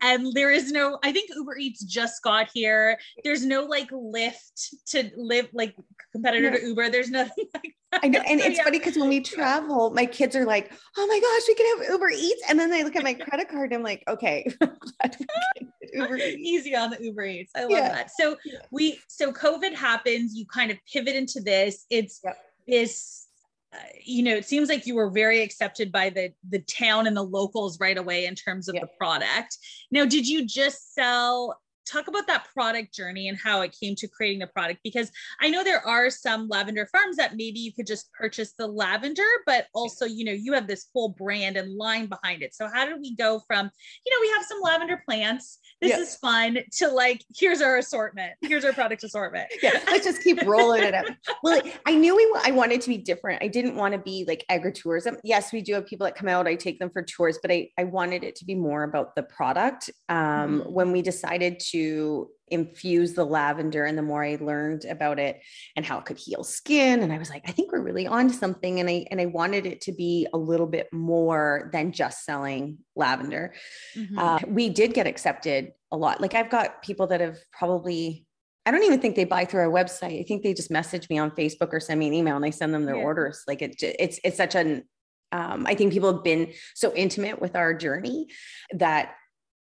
and 0.01 0.33
there 0.33 0.51
is 0.51 0.71
no 0.71 0.97
i 1.03 1.11
think 1.11 1.29
uber 1.35 1.57
eats 1.57 1.83
just 1.83 2.21
got 2.23 2.49
here 2.53 2.97
there's 3.23 3.45
no 3.45 3.63
like 3.63 3.89
Lyft 3.91 4.69
to 4.87 5.09
live 5.15 5.47
like 5.53 5.75
competitor 6.11 6.51
to 6.51 6.65
uber 6.65 6.89
there's 6.89 7.09
nothing 7.09 7.45
like 7.53 7.75
I 7.93 8.07
know, 8.07 8.19
and 8.19 8.39
it's 8.39 8.57
yeah. 8.57 8.63
funny 8.63 8.79
because 8.79 8.95
when 8.95 9.09
we 9.09 9.19
travel, 9.19 9.91
my 9.91 10.05
kids 10.05 10.33
are 10.35 10.45
like, 10.45 10.71
"Oh 10.97 11.07
my 11.07 11.19
gosh, 11.19 11.47
we 11.47 11.55
can 11.55 11.77
have 11.77 11.89
Uber 11.89 12.09
Eats," 12.09 12.41
and 12.47 12.57
then 12.57 12.71
I 12.71 12.83
look 12.83 12.95
at 12.95 13.03
my 13.03 13.13
credit 13.13 13.49
card, 13.49 13.73
and 13.73 13.79
I'm 13.79 13.83
like, 13.83 14.01
"Okay, 14.07 14.49
Uber 15.93 16.17
easy 16.17 16.73
on 16.73 16.91
the 16.91 17.03
Uber 17.03 17.25
Eats." 17.25 17.51
I 17.53 17.63
love 17.63 17.71
yeah. 17.71 17.89
that. 17.89 18.11
So 18.17 18.37
we, 18.71 18.97
so 19.09 19.33
COVID 19.33 19.73
happens, 19.75 20.33
you 20.33 20.45
kind 20.45 20.71
of 20.71 20.77
pivot 20.91 21.15
into 21.15 21.41
this. 21.41 21.85
It's 21.89 22.21
yep. 22.23 22.37
this 22.65 23.27
uh, 23.73 23.77
you 24.03 24.21
know, 24.23 24.35
it 24.35 24.45
seems 24.45 24.67
like 24.67 24.85
you 24.85 24.95
were 24.95 25.09
very 25.09 25.41
accepted 25.41 25.91
by 25.91 26.09
the 26.09 26.31
the 26.49 26.59
town 26.59 27.07
and 27.07 27.15
the 27.15 27.23
locals 27.23 27.79
right 27.79 27.97
away 27.97 28.25
in 28.25 28.35
terms 28.35 28.67
of 28.67 28.75
yeah. 28.75 28.81
the 28.81 28.89
product. 28.97 29.57
Now, 29.91 30.05
did 30.05 30.27
you 30.27 30.45
just 30.45 30.93
sell 30.93 31.57
talk 31.91 32.07
about 32.07 32.27
that 32.27 32.45
product 32.53 32.93
journey 32.93 33.27
and 33.27 33.37
how 33.37 33.61
it 33.61 33.75
came 33.79 33.95
to 33.95 34.07
creating 34.07 34.39
the 34.39 34.47
product 34.47 34.79
because 34.83 35.11
I 35.39 35.49
know 35.49 35.63
there 35.63 35.85
are 35.85 36.09
some 36.09 36.47
lavender 36.47 36.87
farms 36.87 37.17
that 37.17 37.35
maybe 37.35 37.59
you 37.59 37.73
could 37.73 37.87
just 37.87 38.11
purchase 38.13 38.53
the 38.57 38.67
lavender, 38.67 39.27
but 39.45 39.67
also, 39.73 40.05
you 40.05 40.23
know, 40.23 40.31
you 40.31 40.53
have 40.53 40.67
this 40.67 40.87
whole 40.93 41.09
brand 41.09 41.57
and 41.57 41.75
line 41.75 42.07
behind 42.07 42.43
it. 42.43 42.53
So, 42.55 42.67
how 42.71 42.85
did 42.85 42.99
we 42.99 43.15
go 43.15 43.41
from, 43.47 43.69
you 44.05 44.13
know, 44.13 44.21
we 44.21 44.29
have 44.35 44.45
some 44.45 44.61
lavender 44.61 45.01
plants, 45.05 45.59
this 45.81 45.97
is 45.97 46.15
fun, 46.17 46.59
to 46.73 46.87
like, 46.89 47.23
here's 47.35 47.61
our 47.61 47.77
assortment, 47.77 48.33
here's 48.41 48.63
our 48.63 48.73
product 48.73 49.03
assortment. 49.03 49.49
yeah, 49.63 49.79
let's 49.87 50.05
just 50.05 50.23
keep 50.23 50.41
rolling 50.43 50.83
it 50.83 50.93
up. 50.93 51.05
Well, 51.43 51.61
I 51.85 51.95
knew 51.95 52.15
we, 52.15 52.33
I 52.43 52.51
wanted 52.51 52.81
to 52.81 52.89
be 52.89 52.97
different. 52.97 53.41
I 53.43 53.47
didn't 53.47 53.75
want 53.75 53.93
to 53.93 53.99
be 53.99 54.25
like 54.27 54.45
agritourism. 54.49 55.17
Yes, 55.23 55.51
we 55.51 55.61
do 55.61 55.73
have 55.73 55.85
people 55.85 56.05
that 56.05 56.15
come 56.15 56.29
out, 56.29 56.47
I 56.47 56.55
take 56.55 56.79
them 56.79 56.89
for 56.89 57.01
tours, 57.01 57.39
but 57.41 57.51
I, 57.51 57.69
I 57.77 57.85
wanted 57.85 58.23
it 58.23 58.35
to 58.37 58.45
be 58.45 58.55
more 58.55 58.83
about 58.83 59.15
the 59.15 59.23
product. 59.23 59.89
Um, 60.09 60.61
mm-hmm. 60.61 60.71
When 60.71 60.91
we 60.91 61.01
decided 61.01 61.59
to, 61.71 62.29
infuse 62.51 63.13
the 63.13 63.25
lavender 63.25 63.85
and 63.85 63.97
the 63.97 64.01
more 64.01 64.23
I 64.23 64.37
learned 64.39 64.85
about 64.85 65.19
it 65.19 65.41
and 65.75 65.85
how 65.85 65.97
it 65.99 66.05
could 66.05 66.17
heal 66.17 66.43
skin 66.43 67.01
and 67.01 67.11
I 67.11 67.17
was 67.17 67.29
like 67.29 67.43
I 67.47 67.51
think 67.51 67.71
we're 67.71 67.81
really 67.81 68.07
on 68.07 68.27
to 68.27 68.33
something 68.33 68.79
and 68.79 68.89
I 68.89 69.05
and 69.09 69.19
I 69.19 69.27
wanted 69.27 69.65
it 69.65 69.81
to 69.81 69.91
be 69.91 70.27
a 70.33 70.37
little 70.37 70.67
bit 70.67 70.91
more 70.91 71.69
than 71.73 71.91
just 71.91 72.25
selling 72.25 72.79
lavender. 72.95 73.53
Mm-hmm. 73.95 74.19
Uh, 74.19 74.39
we 74.47 74.69
did 74.69 74.93
get 74.93 75.07
accepted 75.07 75.71
a 75.91 75.97
lot. 75.97 76.21
Like 76.21 76.33
I've 76.33 76.49
got 76.49 76.83
people 76.83 77.07
that 77.07 77.21
have 77.21 77.37
probably 77.51 78.25
I 78.65 78.71
don't 78.71 78.83
even 78.83 79.01
think 79.01 79.15
they 79.15 79.23
buy 79.23 79.45
through 79.45 79.61
our 79.61 79.71
website. 79.71 80.19
I 80.19 80.23
think 80.23 80.43
they 80.43 80.53
just 80.53 80.69
message 80.69 81.09
me 81.09 81.17
on 81.17 81.31
Facebook 81.31 81.73
or 81.73 81.79
send 81.79 81.99
me 81.99 82.07
an 82.07 82.13
email 82.13 82.35
and 82.35 82.45
I 82.45 82.51
send 82.51 82.73
them 82.73 82.85
their 82.85 82.97
yeah. 82.97 83.03
orders. 83.03 83.43
Like 83.47 83.61
it, 83.61 83.75
it's 83.81 84.19
it's 84.23 84.37
such 84.37 84.55
an 84.55 84.83
um, 85.31 85.65
I 85.65 85.75
think 85.75 85.93
people 85.93 86.13
have 86.13 86.23
been 86.23 86.53
so 86.75 86.93
intimate 86.93 87.41
with 87.41 87.55
our 87.55 87.73
journey 87.73 88.27
that 88.73 89.15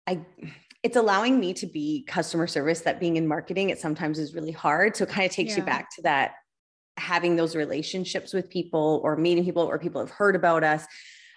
I 0.07 0.25
it's 0.81 0.95
allowing 0.95 1.39
me 1.39 1.53
to 1.53 1.67
be 1.67 2.03
customer 2.07 2.48
service 2.48 2.81
that 2.81 3.00
being 3.00 3.17
in 3.17 3.27
marketing 3.27 3.69
it 3.69 3.79
sometimes 3.79 4.19
is 4.19 4.33
really 4.33 4.51
hard 4.51 4.95
so 4.95 5.03
it 5.03 5.09
kind 5.09 5.25
of 5.25 5.31
takes 5.31 5.51
yeah. 5.51 5.57
you 5.57 5.63
back 5.63 5.89
to 5.95 6.01
that 6.01 6.33
having 6.98 7.36
those 7.36 7.55
relationships 7.55 8.33
with 8.33 8.50
people 8.50 9.01
or 9.03 9.15
meeting 9.15 9.43
people 9.43 9.63
or 9.63 9.79
people 9.79 10.01
have 10.01 10.12
heard 10.12 10.36
about 10.36 10.63
us 10.63 10.86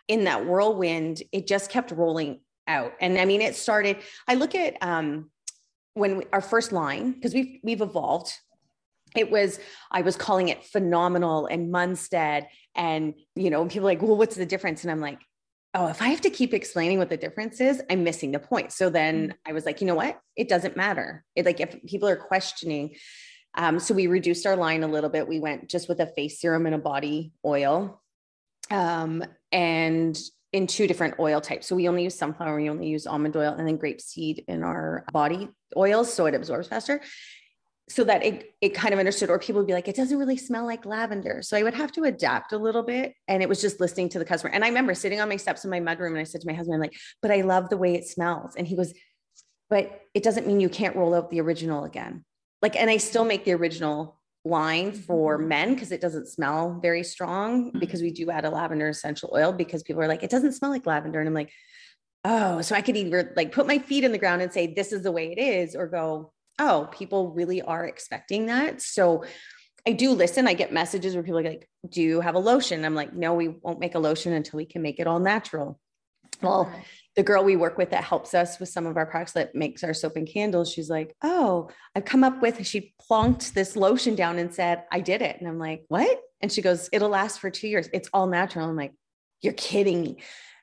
in 0.08 0.24
that 0.24 0.44
whirlwind 0.44 1.22
it 1.32 1.46
just 1.46 1.70
kept 1.70 1.90
rolling 1.92 2.40
out. 2.66 2.92
And 3.00 3.18
I 3.18 3.24
mean, 3.24 3.40
it 3.40 3.54
started, 3.56 3.98
I 4.28 4.34
look 4.34 4.54
at 4.54 4.76
um, 4.80 5.30
when 5.94 6.18
we, 6.18 6.24
our 6.32 6.40
first 6.40 6.72
line, 6.72 7.12
because 7.12 7.34
we've, 7.34 7.58
we've 7.62 7.80
evolved. 7.80 8.32
It 9.14 9.30
was, 9.30 9.60
I 9.90 10.02
was 10.02 10.16
calling 10.16 10.48
it 10.48 10.64
phenomenal 10.64 11.46
and 11.46 11.72
Munstead. 11.72 12.46
And, 12.74 13.14
you 13.34 13.50
know, 13.50 13.66
people 13.66 13.84
like, 13.84 14.00
well, 14.00 14.16
what's 14.16 14.36
the 14.36 14.46
difference? 14.46 14.84
And 14.84 14.90
I'm 14.90 15.00
like, 15.00 15.18
oh, 15.74 15.86
if 15.88 16.02
I 16.02 16.08
have 16.08 16.20
to 16.22 16.30
keep 16.30 16.52
explaining 16.52 16.98
what 16.98 17.08
the 17.08 17.16
difference 17.16 17.60
is, 17.60 17.82
I'm 17.90 18.04
missing 18.04 18.32
the 18.32 18.38
point. 18.38 18.72
So 18.72 18.90
then 18.90 19.28
mm. 19.28 19.34
I 19.46 19.52
was 19.52 19.64
like, 19.64 19.80
you 19.80 19.86
know 19.86 19.94
what? 19.94 20.20
It 20.36 20.48
doesn't 20.48 20.76
matter. 20.76 21.24
It 21.34 21.46
like 21.46 21.60
if 21.60 21.82
people 21.86 22.08
are 22.08 22.16
questioning, 22.16 22.96
um, 23.54 23.78
so 23.78 23.94
we 23.94 24.06
reduced 24.06 24.46
our 24.46 24.56
line 24.56 24.82
a 24.82 24.88
little 24.88 25.10
bit. 25.10 25.28
We 25.28 25.40
went 25.40 25.68
just 25.68 25.88
with 25.88 26.00
a 26.00 26.06
face 26.06 26.40
serum 26.40 26.66
and 26.66 26.74
a 26.74 26.78
body 26.78 27.32
oil. 27.44 28.00
Um, 28.70 29.24
and 29.50 30.18
in 30.52 30.66
two 30.66 30.86
different 30.86 31.14
oil 31.18 31.40
types. 31.40 31.66
So 31.66 31.74
we 31.74 31.88
only 31.88 32.04
use 32.04 32.14
sunflower, 32.14 32.56
we 32.56 32.68
only 32.68 32.86
use 32.86 33.06
almond 33.06 33.36
oil, 33.36 33.54
and 33.54 33.66
then 33.66 33.78
grapeseed 33.78 34.44
in 34.48 34.62
our 34.62 35.04
body 35.12 35.48
oils, 35.76 36.12
so 36.12 36.26
it 36.26 36.34
absorbs 36.34 36.68
faster. 36.68 37.00
So 37.88 38.04
that 38.04 38.24
it 38.24 38.54
it 38.60 38.70
kind 38.70 38.94
of 38.94 39.00
understood, 39.00 39.28
or 39.28 39.38
people 39.38 39.60
would 39.60 39.66
be 39.66 39.72
like, 39.72 39.88
it 39.88 39.96
doesn't 39.96 40.16
really 40.16 40.36
smell 40.36 40.64
like 40.64 40.86
lavender. 40.86 41.42
So 41.42 41.56
I 41.56 41.62
would 41.62 41.74
have 41.74 41.92
to 41.92 42.04
adapt 42.04 42.52
a 42.52 42.58
little 42.58 42.82
bit. 42.82 43.14
And 43.28 43.42
it 43.42 43.48
was 43.48 43.60
just 43.60 43.80
listening 43.80 44.08
to 44.10 44.18
the 44.18 44.24
customer. 44.24 44.52
And 44.52 44.64
I 44.64 44.68
remember 44.68 44.94
sitting 44.94 45.20
on 45.20 45.28
my 45.28 45.36
steps 45.36 45.64
in 45.64 45.70
my 45.70 45.80
mudroom 45.80 46.10
and 46.10 46.18
I 46.18 46.24
said 46.24 46.40
to 46.42 46.46
my 46.46 46.54
husband, 46.54 46.76
I'm 46.76 46.80
like, 46.80 46.96
but 47.20 47.30
I 47.30 47.42
love 47.42 47.68
the 47.68 47.76
way 47.76 47.94
it 47.94 48.06
smells. 48.06 48.54
And 48.56 48.66
he 48.66 48.76
goes, 48.76 48.94
but 49.68 50.02
it 50.14 50.22
doesn't 50.22 50.46
mean 50.46 50.60
you 50.60 50.68
can't 50.68 50.96
roll 50.96 51.14
out 51.14 51.30
the 51.30 51.40
original 51.40 51.84
again. 51.84 52.24
Like, 52.62 52.76
and 52.76 52.88
I 52.88 52.98
still 52.98 53.24
make 53.24 53.44
the 53.44 53.54
original 53.54 54.20
line 54.44 54.92
for 54.92 55.38
mm-hmm. 55.38 55.48
men 55.48 55.74
because 55.74 55.92
it 55.92 56.00
doesn't 56.00 56.28
smell 56.28 56.78
very 56.82 57.04
strong 57.04 57.68
mm-hmm. 57.68 57.78
because 57.78 58.02
we 58.02 58.10
do 58.10 58.30
add 58.30 58.44
a 58.44 58.50
lavender 58.50 58.88
essential 58.88 59.30
oil 59.34 59.52
because 59.52 59.82
people 59.82 60.02
are 60.02 60.08
like 60.08 60.22
it 60.22 60.30
doesn't 60.30 60.52
smell 60.52 60.70
like 60.70 60.86
lavender 60.86 61.20
and 61.20 61.28
I'm 61.28 61.34
like 61.34 61.52
oh 62.24 62.60
so 62.60 62.74
I 62.74 62.80
could 62.80 62.96
either 62.96 63.32
like 63.36 63.52
put 63.52 63.68
my 63.68 63.78
feet 63.78 64.02
in 64.02 64.10
the 64.10 64.18
ground 64.18 64.42
and 64.42 64.52
say 64.52 64.74
this 64.74 64.92
is 64.92 65.02
the 65.02 65.12
way 65.12 65.30
it 65.30 65.38
is 65.40 65.76
or 65.76 65.86
go 65.86 66.32
oh 66.58 66.88
people 66.92 67.30
really 67.30 67.62
are 67.62 67.84
expecting 67.84 68.46
that 68.46 68.80
so 68.80 69.24
I 69.86 69.92
do 69.92 70.12
listen 70.12 70.46
I 70.46 70.54
get 70.54 70.72
messages 70.72 71.14
where 71.14 71.22
people 71.22 71.40
are 71.40 71.44
like 71.44 71.68
do 71.88 72.02
you 72.02 72.20
have 72.20 72.34
a 72.34 72.40
lotion 72.40 72.84
I'm 72.84 72.94
like 72.94 73.12
no 73.14 73.34
we 73.34 73.48
won't 73.48 73.80
make 73.80 73.94
a 73.94 73.98
lotion 73.98 74.32
until 74.32 74.56
we 74.56 74.66
can 74.66 74.82
make 74.82 75.00
it 75.00 75.06
all 75.06 75.18
natural 75.18 75.78
well 76.42 76.72
the 77.14 77.22
girl 77.22 77.44
we 77.44 77.56
work 77.56 77.76
with 77.76 77.90
that 77.90 78.04
helps 78.04 78.32
us 78.32 78.58
with 78.58 78.70
some 78.70 78.86
of 78.86 78.96
our 78.96 79.04
products 79.04 79.32
that 79.32 79.54
makes 79.54 79.84
our 79.84 79.92
soap 79.92 80.16
and 80.16 80.26
candles, 80.26 80.72
she's 80.72 80.88
like, 80.88 81.14
Oh, 81.22 81.68
I've 81.94 82.06
come 82.06 82.24
up 82.24 82.40
with, 82.40 82.66
she 82.66 82.94
plonked 83.10 83.52
this 83.52 83.76
lotion 83.76 84.14
down 84.14 84.38
and 84.38 84.54
said, 84.54 84.84
I 84.90 85.00
did 85.00 85.20
it. 85.20 85.36
And 85.38 85.48
I'm 85.48 85.58
like, 85.58 85.84
What? 85.88 86.20
And 86.40 86.50
she 86.50 86.62
goes, 86.62 86.88
It'll 86.92 87.10
last 87.10 87.40
for 87.40 87.50
two 87.50 87.68
years. 87.68 87.88
It's 87.92 88.08
all 88.14 88.26
natural. 88.26 88.68
I'm 88.68 88.76
like, 88.76 88.94
You're 89.42 89.52
kidding 89.52 90.00
me. 90.00 90.16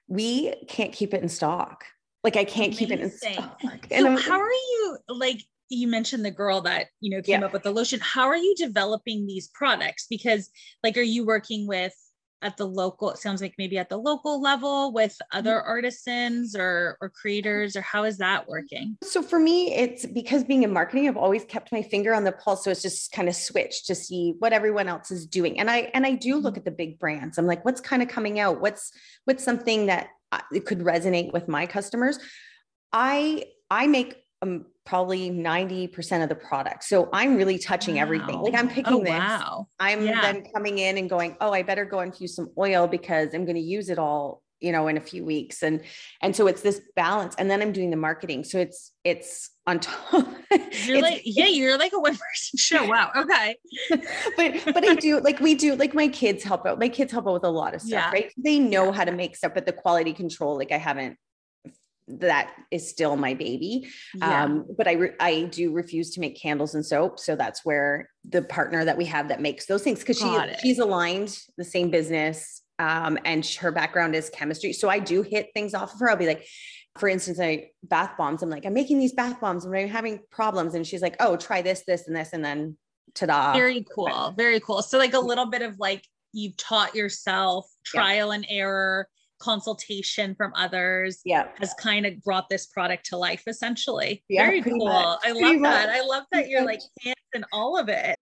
We 0.08 0.56
can't 0.68 0.92
keep 0.92 1.14
it 1.14 1.22
in 1.22 1.30
stock. 1.30 1.86
Like, 2.24 2.36
I 2.36 2.46
can't 2.46 2.74
Amazing. 2.74 2.88
keep 2.88 2.92
it 2.92 3.02
in 3.02 3.12
stock. 3.12 3.62
And 3.92 4.20
so 4.20 4.30
how 4.30 4.40
are 4.40 4.52
you 4.52 4.98
like? 5.08 5.42
You 5.70 5.88
mentioned 5.88 6.26
the 6.26 6.32
girl 6.32 6.62
that 6.62 6.88
you 7.00 7.16
know 7.16 7.22
came 7.22 7.42
yeah. 7.42 7.46
up 7.46 7.54
with 7.54 7.64
the 7.64 7.72
lotion. 7.72 8.00
How 8.02 8.28
are 8.28 8.38
you 8.38 8.56
developing 8.56 9.28
these 9.28 9.50
products? 9.50 10.08
Because, 10.10 10.50
like, 10.84 10.98
are 10.98 11.02
you 11.02 11.26
working 11.26 11.68
with 11.68 11.94
at 12.42 12.58
the 12.58 12.66
local 12.66 13.12
it 13.12 13.18
sounds 13.18 13.42
like 13.42 13.54
maybe 13.58 13.78
at 13.78 13.90
the 13.90 13.98
local 13.98 14.42
level 14.42 14.94
with 14.94 15.18
other 15.32 15.56
mm-hmm. 15.56 15.70
artisans 15.70 16.56
or 16.56 16.98
or 17.02 17.10
creators 17.10 17.76
or 17.76 17.82
how 17.82 18.04
is 18.04 18.18
that 18.18 18.48
working 18.48 18.98
so 19.04 19.22
for 19.22 19.40
me 19.40 19.74
it's 19.74 20.06
because 20.06 20.44
being 20.44 20.64
in 20.64 20.72
marketing 20.72 21.08
i've 21.08 21.18
always 21.18 21.44
kept 21.46 21.72
my 21.72 21.82
finger 21.82 22.14
on 22.14 22.24
the 22.24 22.32
pulse 22.32 22.64
so 22.64 22.72
it's 22.72 22.82
just 22.82 23.12
kind 23.12 23.28
of 23.28 23.36
switched 23.36 23.86
to 23.86 23.96
see 23.96 24.36
what 24.40 24.54
everyone 24.54 24.88
else 24.88 25.12
is 25.12 25.26
doing 25.26 25.60
and 25.60 25.70
i 25.70 25.90
and 25.94 26.06
i 26.06 26.14
do 26.14 26.38
look 26.38 26.54
mm-hmm. 26.54 26.60
at 26.60 26.66
the 26.66 26.72
big 26.72 27.00
brands 27.00 27.38
i'm 27.38 27.48
like 27.48 27.64
what's 27.66 27.82
kind 27.82 28.02
of 28.02 28.08
coming 28.08 28.40
out 28.40 28.62
what's 28.62 28.92
what's 29.26 29.44
something 29.44 29.88
that 29.88 30.08
uh, 30.32 30.40
could 30.66 30.80
resonate 30.80 31.34
with 31.34 31.48
my 31.48 31.66
customers 31.66 32.20
i 32.94 33.44
i 33.70 33.88
make 33.88 34.16
um, 34.42 34.66
probably 34.90 35.30
90% 35.30 36.24
of 36.24 36.30
the 36.30 36.36
product. 36.36 36.84
So 36.84 37.10
I'm 37.14 37.36
really 37.36 37.60
touching 37.60 37.96
wow. 37.96 38.02
everything. 38.02 38.40
Like 38.40 38.56
I'm 38.56 38.68
picking 38.68 38.94
oh, 38.96 39.04
this. 39.04 39.12
Wow. 39.12 39.68
I'm 39.80 40.04
yeah. 40.04 40.22
then 40.22 40.44
coming 40.52 40.80
in 40.80 40.98
and 40.98 41.08
going, 41.08 41.38
oh, 41.40 41.52
I 41.52 41.62
better 41.62 41.86
go 41.86 42.00
infuse 42.00 42.36
some 42.36 42.50
oil 42.58 42.88
because 42.88 43.36
I'm 43.36 43.46
going 43.46 43.56
to 43.56 43.62
use 43.62 43.90
it 43.90 44.00
all, 44.00 44.42
you 44.60 44.72
know, 44.72 44.88
in 44.88 44.98
a 44.98 45.02
few 45.02 45.24
weeks. 45.24 45.62
And 45.62 45.82
and 46.24 46.36
so 46.36 46.48
it's 46.48 46.62
this 46.62 46.82
balance. 46.96 47.36
And 47.38 47.52
then 47.52 47.62
I'm 47.62 47.72
doing 47.72 47.92
the 47.92 47.98
marketing. 47.98 48.44
So 48.44 48.58
it's 48.58 48.92
it's 49.04 49.52
on 49.68 49.80
top. 49.80 50.28
You're 50.86 51.04
like, 51.04 51.22
yeah, 51.24 51.46
you're 51.46 51.78
like 51.78 51.94
a 51.94 52.00
one 52.00 52.18
person 52.18 52.58
show. 52.58 52.86
Wow. 52.88 53.12
Okay. 53.16 53.56
but 54.38 54.74
but 54.74 54.90
I 54.90 54.96
do 54.96 55.20
like 55.20 55.40
we 55.40 55.54
do 55.54 55.76
like 55.76 55.94
my 55.94 56.08
kids 56.08 56.44
help 56.44 56.66
out. 56.66 56.80
My 56.80 56.90
kids 56.90 57.12
help 57.12 57.28
out 57.28 57.34
with 57.34 57.44
a 57.44 57.50
lot 57.50 57.76
of 57.76 57.82
stuff, 57.82 57.92
yeah. 57.92 58.12
right? 58.12 58.34
They 58.38 58.58
know 58.58 58.86
yeah. 58.86 58.94
how 58.94 59.04
to 59.04 59.12
make 59.12 59.36
stuff, 59.36 59.54
but 59.54 59.68
the 59.68 59.74
quality 59.74 60.14
control, 60.14 60.58
like 60.58 60.72
I 60.72 60.78
haven't 60.78 61.18
that 62.10 62.54
is 62.72 62.90
still 62.90 63.16
my 63.16 63.34
baby. 63.34 63.88
Yeah. 64.16 64.44
Um, 64.44 64.66
but 64.78 64.88
I, 64.88 64.94
re- 64.94 65.16
I 65.20 65.44
do 65.44 65.72
refuse 65.72 66.10
to 66.12 66.20
make 66.20 66.42
candles 66.42 66.76
and 66.76 66.86
soap. 66.86 67.20
So 67.20 67.36
that's 67.36 67.64
where 67.64 68.10
the 68.28 68.42
partner 68.42 68.84
that 68.84 68.98
we 68.98 69.06
have 69.06 69.28
that 69.28 69.42
makes 69.42 69.68
those 69.68 69.84
things, 69.84 70.04
cause 70.04 70.18
she, 70.18 70.38
she's 70.62 70.80
aligned 70.80 71.38
the 71.58 71.64
same 71.64 71.92
business. 71.92 72.64
Um, 72.80 73.18
and 73.26 73.46
her 73.46 73.72
background 73.72 74.16
is 74.16 74.30
chemistry. 74.30 74.74
So 74.74 74.90
I 74.90 75.00
do 75.00 75.22
hit 75.22 75.50
things 75.54 75.74
off 75.74 75.94
of 75.94 76.00
her. 76.00 76.10
I'll 76.10 76.16
be 76.16 76.28
like, 76.28 76.48
for 76.98 77.10
instance, 77.10 77.40
I 77.40 77.72
bath 77.84 78.12
bombs. 78.18 78.42
I'm 78.42 78.50
like, 78.50 78.66
I'm 78.66 78.74
making 78.74 79.00
these 79.00 79.14
bath 79.14 79.40
bombs 79.40 79.66
and 79.66 79.76
I'm 79.76 79.88
having 79.88 80.22
problems. 80.32 80.76
And 80.76 80.88
she's 80.88 81.02
like, 81.02 81.16
oh, 81.20 81.36
try 81.36 81.62
this, 81.62 81.84
this, 81.86 82.08
and 82.08 82.16
this. 82.16 82.34
And 82.34 82.44
then 82.44 82.78
ta-da. 83.14 83.54
Very 83.54 83.86
cool. 83.94 84.34
Very 84.36 84.60
cool. 84.60 84.82
So 84.82 84.98
like 84.98 85.14
a 85.14 85.20
little 85.20 85.46
bit 85.46 85.62
of 85.62 85.78
like, 85.78 86.04
you've 86.32 86.56
taught 86.58 86.96
yourself 86.96 87.68
trial 87.84 88.30
yeah. 88.30 88.36
and 88.36 88.46
error 88.50 89.08
consultation 89.40 90.36
from 90.36 90.52
others 90.56 91.22
yeah. 91.26 91.48
has 91.60 91.74
kind 91.76 92.06
of 92.06 92.22
brought 92.24 92.50
this 92.50 92.68
product 92.68 93.06
to 93.08 93.18
life 93.18 93.44
essentially. 93.48 94.24
Yeah, 94.30 94.46
very 94.46 94.62
cool. 94.62 94.86
much. 94.86 95.20
i 95.24 95.32
love 95.32 95.62
that. 95.62 95.90
i 95.90 96.02
love 96.02 96.24
that 96.32 96.50
you're 96.50 96.66
like 96.66 96.82
hands 97.02 97.16
in 97.34 97.46
all 97.52 97.78
of 97.78 97.90
it. 97.90 98.16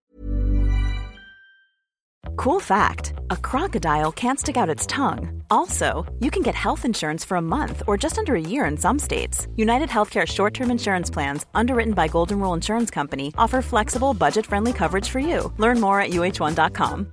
Cool 2.36 2.60
fact 2.60 3.14
a 3.30 3.36
crocodile 3.36 4.12
can't 4.12 4.38
stick 4.40 4.56
out 4.56 4.70
its 4.70 4.86
tongue. 4.86 5.42
Also 5.50 6.06
you 6.20 6.30
can 6.30 6.42
get 6.42 6.54
health 6.54 6.84
insurance 6.84 7.24
for 7.24 7.36
a 7.36 7.42
month 7.42 7.82
or 7.86 7.96
just 7.96 8.18
under 8.18 8.34
a 8.34 8.40
year 8.40 8.64
in 8.66 8.76
some 8.76 8.98
states. 8.98 9.48
United 9.56 9.88
healthcare 9.88 10.26
short-term 10.26 10.70
insurance 10.70 11.10
plans 11.10 11.46
underwritten 11.54 11.94
by 11.94 12.08
golden 12.08 12.38
rule 12.40 12.54
insurance 12.54 12.90
company 12.90 13.34
offer 13.36 13.60
flexible 13.60 14.14
budget-friendly 14.14 14.72
coverage 14.72 15.08
for 15.08 15.18
you. 15.18 15.52
Learn 15.58 15.80
more 15.80 16.00
at 16.00 16.10
uh1.com 16.10 17.12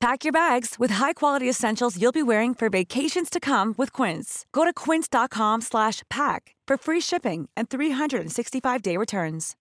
Pack 0.00 0.24
your 0.24 0.32
bags 0.32 0.76
with 0.78 0.92
high-quality 0.92 1.48
essentials 1.48 2.00
you'll 2.00 2.10
be 2.10 2.22
wearing 2.22 2.54
for 2.54 2.70
vacations 2.70 3.28
to 3.28 3.38
come 3.38 3.74
with 3.76 3.92
Quince. 3.92 4.46
Go 4.50 4.64
to 4.64 4.72
quince.com/pack 4.72 6.56
for 6.66 6.76
free 6.78 7.00
shipping 7.00 7.48
and 7.54 7.68
365-day 7.68 8.96
returns. 8.96 9.56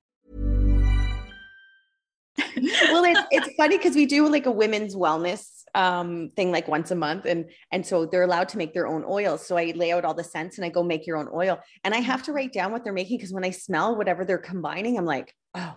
well, 2.92 3.04
it's, 3.04 3.22
it's 3.32 3.56
funny 3.58 3.78
because 3.78 3.96
we 3.96 4.06
do 4.06 4.30
like 4.30 4.46
a 4.46 4.52
women's 4.52 4.96
wellness 4.96 5.60
um 5.76 6.32
thing 6.36 6.52
like 6.52 6.68
once 6.68 6.90
a 6.92 6.96
month 6.96 7.26
and 7.26 7.46
and 7.72 7.86
so 7.86 8.06
they're 8.06 8.24
allowed 8.24 8.50
to 8.50 8.58
make 8.58 8.74
their 8.74 8.88
own 8.88 9.04
oils 9.08 9.46
so 9.46 9.56
i 9.56 9.72
lay 9.76 9.92
out 9.92 10.04
all 10.04 10.16
the 10.16 10.24
scents 10.24 10.58
and 10.58 10.66
i 10.66 10.70
go 10.70 10.82
make 10.82 11.06
your 11.06 11.16
own 11.16 11.28
oil 11.32 11.60
and 11.84 11.94
i 11.94 12.00
have 12.00 12.24
to 12.24 12.34
write 12.34 12.52
down 12.52 12.72
what 12.72 12.84
they're 12.84 12.94
making 12.94 13.18
because 13.18 13.32
when 13.32 13.46
i 13.46 13.52
smell 13.52 13.96
whatever 13.96 14.26
they're 14.26 14.40
combining 14.40 14.98
i'm 14.98 15.06
like 15.06 15.34
oh 15.54 15.76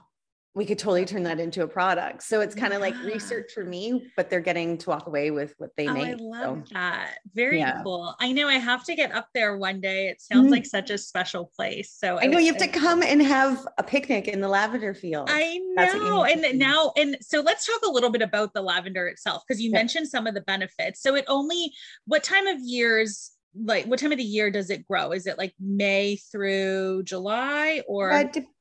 we 0.55 0.67
could 0.67 0.79
totally 0.79 1.07
turn 1.07 1.23
that 1.23 1.41
into 1.41 1.63
a 1.63 1.67
product. 1.67 2.23
So 2.23 2.43
it's 2.43 2.55
kind 2.55 2.75
of 2.75 2.81
yeah. 2.81 2.89
like 2.89 3.05
research 3.05 3.53
for 3.55 3.65
me, 3.65 4.13
but 4.17 4.29
they're 4.29 4.41
getting 4.41 4.77
to 4.79 4.91
walk 4.91 5.07
away 5.07 5.31
with 5.31 5.55
what 5.57 5.71
they 5.79 5.89
oh, 5.89 5.95
make. 5.95 6.09
I 6.09 6.15
love 6.19 6.69
so, 6.69 6.75
that. 6.75 7.19
Very 7.35 7.61
yeah. 7.61 7.81
cool. 7.83 8.15
I 8.21 8.33
know 8.33 8.49
I 8.49 8.59
have 8.59 8.85
to 8.85 8.95
get 8.95 9.13
up 9.13 9.29
there 9.33 9.57
one 9.57 9.81
day. 9.81 10.09
It 10.09 10.21
sounds 10.21 10.45
mm-hmm. 10.45 10.53
like 10.53 10.67
such 10.67 10.91
a 10.91 10.99
special 10.99 11.51
place. 11.57 11.97
So 11.97 12.19
I 12.19 12.27
know 12.27 12.39
you 12.39 12.53
have 12.53 12.61
to 12.61 12.69
come 12.69 13.03
and 13.03 13.23
have 13.23 13.67
a 13.79 13.83
picnic 13.83 14.29
in 14.29 14.43
the 14.43 14.49
lavender 14.49 14.93
field. 14.93 15.31
I 15.31 15.59
know. 15.75 16.25
And 16.25 16.59
now, 16.59 16.93
and 16.99 17.17
so 17.23 17.41
let's 17.41 17.67
talk 17.67 17.81
a 17.87 17.91
little 17.91 18.11
bit 18.11 18.21
about 18.21 18.53
the 18.53 18.61
lavender 18.61 19.07
itself, 19.07 19.45
because 19.49 19.63
you 19.63 19.71
yeah. 19.71 19.79
mentioned 19.79 20.09
some 20.09 20.27
of 20.27 20.35
the 20.35 20.43
benefits. 20.43 21.01
So 21.01 21.15
it 21.15 21.25
only, 21.29 21.73
what 22.07 22.23
time 22.23 22.47
of 22.47 22.59
years 22.61 23.31
like 23.55 23.87
what 23.87 23.99
time 23.99 24.13
of 24.13 24.19
the 24.19 24.25
year 24.25 24.51
does 24.51 24.71
it 24.71 24.87
grow? 24.87 25.13
Is 25.13 25.27
it 25.27 25.39
like 25.39 25.55
May 25.61 26.17
through 26.17 27.03
July 27.05 27.83
or? 27.87 28.11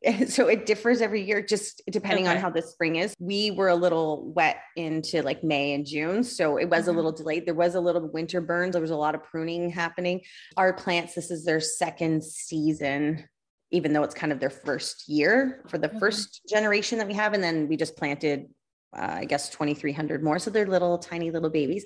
so 0.27 0.47
it 0.47 0.65
differs 0.65 1.01
every 1.01 1.21
year, 1.21 1.41
just 1.41 1.81
depending 1.89 2.27
okay. 2.27 2.35
on 2.35 2.41
how 2.41 2.49
the 2.49 2.61
spring 2.61 2.97
is. 2.97 3.15
We 3.19 3.51
were 3.51 3.69
a 3.69 3.75
little 3.75 4.31
wet 4.33 4.57
into 4.75 5.21
like 5.21 5.43
May 5.43 5.73
and 5.73 5.85
June. 5.85 6.23
So 6.23 6.57
it 6.57 6.69
was 6.69 6.81
mm-hmm. 6.81 6.91
a 6.91 6.93
little 6.93 7.11
delayed. 7.11 7.45
There 7.45 7.53
was 7.53 7.75
a 7.75 7.81
little 7.81 8.07
winter 8.09 8.41
burns. 8.41 8.73
There 8.73 8.81
was 8.81 8.91
a 8.91 8.95
lot 8.95 9.15
of 9.15 9.23
pruning 9.23 9.69
happening. 9.69 10.21
Our 10.57 10.73
plants, 10.73 11.15
this 11.15 11.31
is 11.31 11.45
their 11.45 11.59
second 11.59 12.23
season 12.23 13.25
even 13.71 13.93
though 13.93 14.03
it's 14.03 14.13
kind 14.13 14.31
of 14.31 14.39
their 14.39 14.49
first 14.49 15.07
year 15.07 15.63
for 15.69 15.77
the 15.77 15.87
mm-hmm. 15.87 15.99
first 15.99 16.41
generation 16.47 16.97
that 16.97 17.07
we 17.07 17.13
have. 17.13 17.33
And 17.33 17.43
then 17.43 17.67
we 17.67 17.77
just 17.77 17.95
planted, 17.95 18.49
uh, 18.95 19.15
I 19.19 19.25
guess, 19.25 19.49
2,300 19.49 20.23
more. 20.23 20.39
So 20.39 20.49
they're 20.49 20.67
little, 20.67 20.97
tiny 20.97 21.31
little 21.31 21.49
babies. 21.49 21.85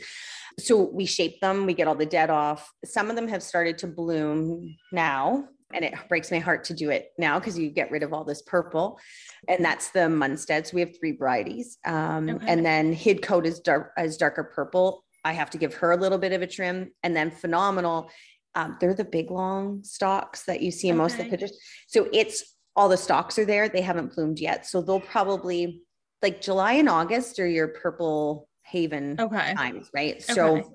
So 0.60 0.82
we 0.82 1.06
shape 1.06 1.40
them, 1.42 1.66
we 1.66 1.74
get 1.74 1.88
all 1.88 1.96
the 1.96 2.06
dead 2.06 2.30
off. 2.30 2.72
Some 2.84 3.10
of 3.10 3.16
them 3.16 3.28
have 3.28 3.44
started 3.44 3.78
to 3.80 3.88
bloom 3.88 4.76
now. 4.92 5.50
And 5.74 5.84
it 5.84 5.96
breaks 6.08 6.32
my 6.32 6.40
heart 6.40 6.64
to 6.66 6.74
do 6.74 6.92
it 6.92 7.12
now 7.18 7.40
because 7.40 7.58
you 7.58 7.70
get 7.70 7.92
rid 7.92 8.04
of 8.04 8.14
all 8.14 8.24
this 8.24 8.44
purple. 8.44 9.00
And 9.48 9.66
that's 9.66 9.90
the 9.90 10.02
Munstead. 10.02 10.68
So 10.68 10.76
we 10.76 10.82
have 10.82 10.98
three 10.98 11.14
varieties. 11.14 11.80
Um, 11.84 12.30
okay. 12.30 12.46
And 12.48 12.66
then 12.66 12.96
Hidcote 12.96 13.46
is 13.46 13.60
dark 13.60 13.92
is 13.98 14.16
darker 14.16 14.44
purple. 14.44 15.04
I 15.26 15.34
have 15.34 15.50
to 15.50 15.58
give 15.58 15.74
her 15.76 15.92
a 15.92 15.98
little 15.98 16.20
bit 16.20 16.32
of 16.34 16.44
a 16.44 16.48
trim. 16.48 16.92
And 17.02 17.16
then 17.16 17.32
Phenomenal, 17.32 18.12
um, 18.54 18.78
they're 18.80 18.94
the 18.94 19.04
big 19.04 19.32
long 19.32 19.84
stalks 19.84 20.44
that 20.44 20.62
you 20.62 20.72
see 20.72 20.88
in 20.88 20.96
okay. 20.96 21.02
most 21.02 21.20
of 21.20 21.26
the 21.26 21.30
pictures. 21.32 21.58
So 21.88 22.08
it's 22.14 22.56
all 22.76 22.88
the 22.88 22.98
stalks 22.98 23.40
are 23.40 23.46
there. 23.46 23.68
They 23.68 23.82
haven't 23.82 24.14
bloomed 24.14 24.40
yet. 24.40 24.66
So 24.66 24.82
they'll 24.82 25.00
probably 25.00 25.82
like 26.26 26.42
July 26.42 26.74
and 26.74 26.90
August 26.90 27.40
are 27.40 27.48
your 27.48 27.68
purple 27.68 28.50
haven 28.64 29.16
okay. 29.20 29.54
times, 29.54 29.92
right? 29.94 30.16
Okay. 30.16 30.34
So 30.34 30.74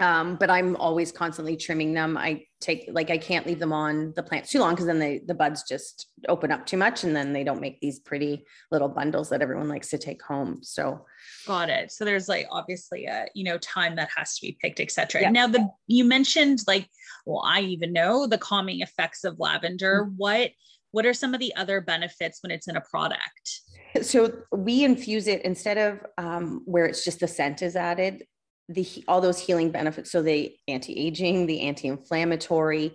um, 0.00 0.36
but 0.36 0.50
I'm 0.50 0.76
always 0.76 1.12
constantly 1.12 1.56
trimming 1.56 1.94
them. 1.94 2.18
I 2.18 2.44
take 2.60 2.88
like 2.92 3.10
I 3.10 3.16
can't 3.16 3.46
leave 3.46 3.58
them 3.58 3.72
on 3.72 4.12
the 4.16 4.22
plants 4.22 4.50
too 4.50 4.58
long 4.58 4.74
because 4.74 4.86
then 4.86 4.98
they, 4.98 5.22
the 5.26 5.34
buds 5.34 5.62
just 5.62 6.08
open 6.28 6.50
up 6.50 6.66
too 6.66 6.76
much 6.76 7.04
and 7.04 7.14
then 7.14 7.32
they 7.32 7.44
don't 7.44 7.60
make 7.60 7.80
these 7.80 8.00
pretty 8.00 8.44
little 8.70 8.88
bundles 8.88 9.30
that 9.30 9.40
everyone 9.40 9.68
likes 9.68 9.90
to 9.90 9.98
take 9.98 10.20
home. 10.22 10.58
So 10.62 11.06
got 11.46 11.70
it. 11.70 11.90
So 11.90 12.04
there's 12.04 12.28
like 12.28 12.48
obviously 12.50 13.06
a 13.06 13.26
you 13.34 13.44
know 13.44 13.58
time 13.58 13.96
that 13.96 14.10
has 14.14 14.34
to 14.36 14.46
be 14.46 14.58
picked, 14.60 14.80
etc. 14.80 15.22
Yeah. 15.22 15.30
Now 15.30 15.46
the 15.46 15.70
you 15.86 16.04
mentioned 16.04 16.60
like 16.66 16.86
well 17.24 17.42
I 17.46 17.60
even 17.60 17.92
know 17.92 18.26
the 18.26 18.38
calming 18.38 18.80
effects 18.80 19.24
of 19.24 19.38
lavender. 19.38 20.04
Mm-hmm. 20.04 20.14
What 20.16 20.50
what 20.90 21.06
are 21.06 21.14
some 21.14 21.32
of 21.32 21.40
the 21.40 21.54
other 21.56 21.80
benefits 21.80 22.42
when 22.42 22.50
it's 22.50 22.68
in 22.68 22.76
a 22.76 22.82
product? 22.82 23.60
So 24.00 24.32
we 24.50 24.84
infuse 24.84 25.26
it 25.26 25.42
instead 25.42 25.76
of 25.76 26.06
um, 26.16 26.62
where 26.64 26.86
it's 26.86 27.04
just 27.04 27.20
the 27.20 27.28
scent 27.28 27.60
is 27.60 27.76
added, 27.76 28.24
the 28.68 28.86
all 29.06 29.20
those 29.20 29.38
healing 29.38 29.70
benefits. 29.70 30.10
So 30.10 30.22
the 30.22 30.54
anti-aging, 30.68 31.46
the 31.46 31.62
anti-inflammatory. 31.62 32.94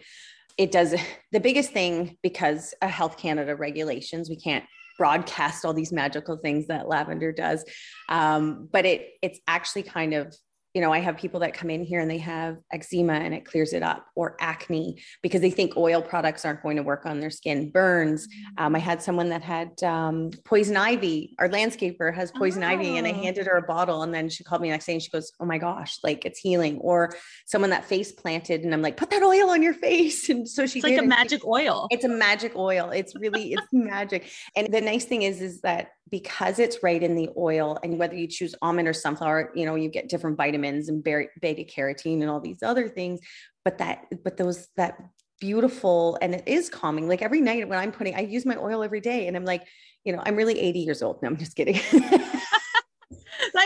It 0.57 0.71
does 0.71 0.95
the 1.31 1.39
biggest 1.39 1.71
thing 1.71 2.17
because 2.23 2.73
of 2.81 2.89
Health 2.89 3.17
Canada 3.17 3.55
regulations. 3.55 4.29
We 4.29 4.37
can't 4.37 4.65
broadcast 4.97 5.63
all 5.63 5.73
these 5.73 5.91
magical 5.91 6.37
things 6.37 6.65
that 6.67 6.87
lavender 6.87 7.31
does, 7.31 7.63
um, 8.09 8.67
but 8.71 8.85
it 8.85 9.09
it's 9.21 9.39
actually 9.47 9.83
kind 9.83 10.15
of 10.15 10.35
you 10.77 10.81
know, 10.81 10.93
I 10.93 10.99
have 10.99 11.17
people 11.17 11.39
that 11.39 11.55
come 11.55 11.71
in 11.71 11.83
here 11.83 12.01
and 12.01 12.11
they 12.11 12.19
have 12.19 12.57
eczema 12.71 13.13
and 13.13 13.33
it 13.33 13.45
clears 13.45 13.73
it 13.73 13.81
up, 13.81 14.05
or 14.13 14.37
acne 14.39 15.01
because 15.23 15.41
they 15.41 15.49
think 15.49 15.75
oil 15.75 16.03
products 16.03 16.45
aren't 16.45 16.61
going 16.61 16.77
to 16.77 16.83
work 16.83 17.07
on 17.07 17.19
their 17.19 17.31
skin, 17.31 17.71
burns. 17.71 18.27
Mm-hmm. 18.27 18.63
Um, 18.63 18.75
I 18.75 18.77
had 18.77 19.01
someone 19.01 19.29
that 19.29 19.41
had 19.41 19.81
um, 19.81 20.29
poison 20.45 20.77
ivy. 20.77 21.35
Our 21.39 21.49
landscaper 21.49 22.13
has 22.13 22.31
poison 22.31 22.63
oh. 22.63 22.67
ivy, 22.67 22.99
and 22.99 23.07
I 23.07 23.09
oh. 23.09 23.15
handed 23.15 23.47
her 23.47 23.57
a 23.57 23.63
bottle, 23.63 24.03
and 24.03 24.13
then 24.13 24.29
she 24.29 24.43
called 24.43 24.61
me 24.61 24.67
the 24.67 24.73
next 24.73 24.85
day 24.85 24.93
and 24.93 25.01
she 25.01 25.09
goes, 25.09 25.31
"Oh 25.39 25.45
my 25.45 25.57
gosh, 25.57 25.97
like 26.03 26.25
it's 26.25 26.37
healing." 26.37 26.77
Or 26.77 27.09
someone 27.47 27.71
that 27.71 27.83
face 27.83 28.11
planted, 28.11 28.61
and 28.61 28.71
I'm 28.71 28.83
like, 28.83 28.97
"Put 28.97 29.09
that 29.09 29.23
oil 29.23 29.49
on 29.49 29.63
your 29.63 29.73
face," 29.73 30.29
and 30.33 30.47
so 30.47 30.67
she 30.67 30.77
it's 30.77 30.87
like 30.87 30.99
a 30.99 31.01
magic 31.01 31.41
she, 31.41 31.47
oil. 31.47 31.87
It's 31.89 32.05
a 32.05 32.09
magic 32.09 32.55
oil. 32.55 32.91
It's 32.91 33.15
really 33.15 33.53
it's 33.53 33.73
magic. 33.73 34.29
And 34.55 34.71
the 34.71 34.81
nice 34.81 35.05
thing 35.05 35.23
is, 35.23 35.41
is 35.41 35.61
that 35.61 35.89
because 36.09 36.59
it's 36.59 36.83
right 36.83 37.03
in 37.03 37.15
the 37.15 37.29
oil 37.37 37.77
and 37.83 37.97
whether 37.97 38.15
you 38.15 38.27
choose 38.27 38.55
almond 38.61 38.87
or 38.87 38.93
sunflower 38.93 39.51
you 39.55 39.65
know 39.65 39.75
you 39.75 39.89
get 39.89 40.09
different 40.09 40.37
vitamins 40.37 40.89
and 40.89 41.03
beta 41.03 41.63
carotene 41.63 42.21
and 42.21 42.29
all 42.29 42.39
these 42.39 42.63
other 42.63 42.87
things 42.87 43.19
but 43.65 43.77
that 43.77 44.05
but 44.23 44.37
those 44.37 44.67
that 44.77 44.97
beautiful 45.39 46.17
and 46.21 46.35
it 46.35 46.43
is 46.47 46.69
calming. 46.69 47.07
Like 47.07 47.21
every 47.21 47.41
night 47.41 47.67
when 47.67 47.79
i'm 47.79 47.91
putting 47.91 48.15
i 48.15 48.21
use 48.21 48.45
my 48.45 48.57
oil 48.57 48.83
every 48.83 49.01
day 49.01 49.27
and 49.27 49.37
i'm 49.37 49.45
like 49.45 49.63
you 50.03 50.13
know 50.13 50.21
i'm 50.25 50.35
really 50.35 50.59
80 50.59 50.79
years 50.79 51.01
old. 51.01 51.21
No 51.21 51.29
i'm 51.29 51.37
just 51.37 51.55
kidding 51.55 51.79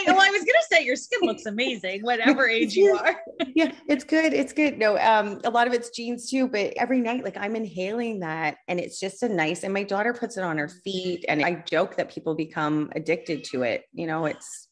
like, 0.07 0.17
well, 0.17 0.27
I 0.27 0.31
was 0.31 0.41
gonna 0.41 0.65
say 0.71 0.85
your 0.85 0.95
skin 0.95 1.19
looks 1.23 1.45
amazing, 1.45 2.01
whatever 2.01 2.47
age 2.49 2.75
you 2.75 2.95
are. 2.95 3.15
yeah, 3.55 3.71
it's 3.87 4.03
good. 4.03 4.33
It's 4.33 4.53
good. 4.53 4.77
No, 4.77 4.97
um, 4.97 5.39
a 5.43 5.49
lot 5.49 5.67
of 5.67 5.73
it's 5.73 5.89
genes 5.89 6.29
too, 6.29 6.47
but 6.47 6.73
every 6.77 7.01
night, 7.01 7.23
like 7.23 7.37
I'm 7.37 7.55
inhaling 7.55 8.19
that, 8.19 8.57
and 8.67 8.79
it's 8.79 8.99
just 8.99 9.23
a 9.23 9.29
nice. 9.29 9.63
And 9.63 9.73
my 9.73 9.83
daughter 9.83 10.13
puts 10.13 10.37
it 10.37 10.43
on 10.43 10.57
her 10.57 10.67
feet, 10.67 11.25
and 11.27 11.43
I 11.43 11.63
joke 11.67 11.95
that 11.97 12.11
people 12.13 12.35
become 12.35 12.91
addicted 12.95 13.43
to 13.45 13.63
it. 13.63 13.83
You 13.93 14.07
know, 14.07 14.25
it's 14.25 14.69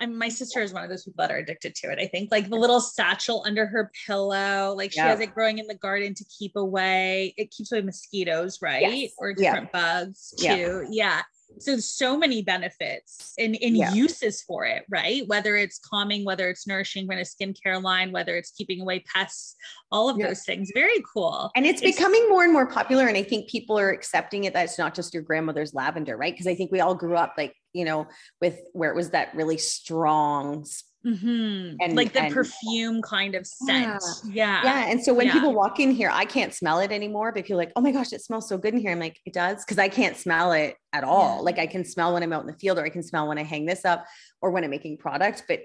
and 0.00 0.16
my 0.16 0.28
sister 0.28 0.62
is 0.62 0.72
one 0.72 0.84
of 0.84 0.90
those 0.90 1.04
people 1.04 1.24
that 1.24 1.32
are 1.32 1.38
addicted 1.38 1.74
to 1.76 1.90
it. 1.90 1.98
I 1.98 2.06
think 2.06 2.30
like 2.30 2.48
the 2.48 2.56
little 2.56 2.80
satchel 2.80 3.42
under 3.46 3.66
her 3.66 3.90
pillow, 4.06 4.74
like 4.76 4.92
she 4.92 4.98
yeah. 4.98 5.08
has 5.08 5.20
it 5.20 5.34
growing 5.34 5.58
in 5.58 5.66
the 5.66 5.74
garden 5.74 6.14
to 6.14 6.24
keep 6.24 6.52
away. 6.56 7.34
It 7.36 7.50
keeps 7.50 7.72
away 7.72 7.82
mosquitoes, 7.82 8.58
right? 8.62 8.82
Yes. 8.82 9.12
Or 9.18 9.34
different 9.34 9.70
yeah. 9.74 9.80
bugs 9.80 10.34
too. 10.38 10.46
Yeah. 10.46 10.82
yeah 10.90 11.22
so 11.60 11.76
so 11.78 12.16
many 12.16 12.42
benefits 12.42 13.34
and, 13.38 13.56
and 13.62 13.76
yeah. 13.76 13.92
uses 13.92 14.42
for 14.42 14.64
it 14.64 14.84
right 14.88 15.26
whether 15.28 15.56
it's 15.56 15.78
calming 15.78 16.24
whether 16.24 16.48
it's 16.48 16.66
nourishing 16.66 17.06
when 17.06 17.18
a 17.18 17.22
skincare 17.22 17.82
line 17.82 18.12
whether 18.12 18.36
it's 18.36 18.50
keeping 18.50 18.80
away 18.80 19.00
pests 19.12 19.56
all 19.90 20.08
of 20.08 20.18
yeah. 20.18 20.28
those 20.28 20.44
things 20.44 20.70
very 20.74 21.02
cool 21.12 21.50
and 21.56 21.66
it's, 21.66 21.82
it's, 21.82 21.96
becoming 21.96 22.28
more 22.28 22.44
and 22.44 22.52
more 22.52 22.66
popular 22.66 23.06
and 23.06 23.16
i 23.16 23.22
think 23.22 23.48
people 23.48 23.78
are 23.78 23.90
accepting 23.90 24.44
it 24.44 24.52
that 24.52 24.64
it's 24.64 24.78
not 24.78 24.94
just 24.94 25.14
your 25.14 25.22
grandmother's 25.22 25.74
lavender 25.74 26.16
right 26.16 26.34
because 26.34 26.46
i 26.46 26.54
think 26.54 26.70
we 26.72 26.80
all 26.80 26.94
grew 26.94 27.16
up 27.16 27.34
like 27.36 27.54
you 27.72 27.84
know 27.84 28.06
with 28.40 28.60
where 28.72 28.90
it 28.90 28.96
was 28.96 29.10
that 29.10 29.34
really 29.34 29.58
strong 29.58 30.64
Mm-hmm. 31.06 31.76
And 31.80 31.94
like 31.94 32.12
the 32.12 32.22
and, 32.22 32.34
perfume 32.34 33.02
kind 33.02 33.34
of 33.34 33.46
scent. 33.46 34.02
Yeah. 34.26 34.62
Yeah. 34.62 34.62
yeah. 34.64 34.90
And 34.90 35.02
so 35.02 35.14
when 35.14 35.26
yeah. 35.26 35.32
people 35.32 35.54
walk 35.54 35.80
in 35.80 35.90
here, 35.90 36.10
I 36.12 36.24
can't 36.24 36.52
smell 36.52 36.80
it 36.80 36.90
anymore. 36.90 37.32
But 37.32 37.40
if 37.40 37.48
you're 37.48 37.58
like, 37.58 37.72
oh 37.76 37.80
my 37.80 37.92
gosh, 37.92 38.12
it 38.12 38.20
smells 38.20 38.48
so 38.48 38.58
good 38.58 38.74
in 38.74 38.80
here. 38.80 38.90
I'm 38.90 38.98
like, 38.98 39.18
it 39.24 39.32
does. 39.32 39.64
Cause 39.64 39.78
I 39.78 39.88
can't 39.88 40.16
smell 40.16 40.52
it 40.52 40.76
at 40.92 41.04
all. 41.04 41.36
Yeah. 41.36 41.42
Like 41.42 41.58
I 41.58 41.66
can 41.66 41.84
smell 41.84 42.14
when 42.14 42.22
I'm 42.22 42.32
out 42.32 42.42
in 42.42 42.48
the 42.48 42.58
field 42.58 42.78
or 42.78 42.84
I 42.84 42.90
can 42.90 43.02
smell 43.02 43.28
when 43.28 43.38
I 43.38 43.44
hang 43.44 43.64
this 43.64 43.84
up 43.84 44.06
or 44.42 44.50
when 44.50 44.64
I'm 44.64 44.70
making 44.70 44.98
product. 44.98 45.44
But 45.48 45.60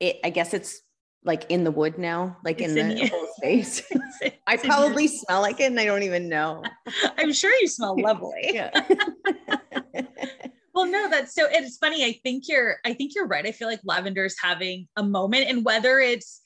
it, 0.00 0.18
I 0.22 0.30
guess 0.30 0.52
it's 0.52 0.82
like 1.24 1.46
in 1.48 1.64
the 1.64 1.70
wood 1.70 1.98
now, 1.98 2.36
like 2.44 2.60
in, 2.60 2.76
in 2.76 2.96
the 2.96 3.06
whole 3.06 3.28
space. 3.36 3.82
It's, 3.90 4.20
it's 4.20 4.36
I 4.46 4.56
probably 4.58 5.08
smell 5.08 5.40
like 5.40 5.58
it 5.60 5.64
and 5.64 5.80
I 5.80 5.86
don't 5.86 6.02
even 6.02 6.28
know. 6.28 6.62
I'm 7.18 7.32
sure 7.32 7.52
you 7.60 7.68
smell 7.68 7.96
lovely. 8.00 8.60
Yeah. 10.74 10.82
Well, 10.82 10.90
no, 10.90 11.08
that's 11.10 11.34
so 11.34 11.46
it's 11.50 11.76
funny. 11.78 12.04
I 12.04 12.20
think 12.22 12.48
you're 12.48 12.76
I 12.84 12.92
think 12.94 13.14
you're 13.14 13.26
right. 13.26 13.46
I 13.46 13.52
feel 13.52 13.68
like 13.68 13.80
lavender's 13.84 14.36
having 14.42 14.88
a 14.96 15.02
moment 15.02 15.48
and 15.48 15.64
whether 15.64 15.98
it's 15.98 16.40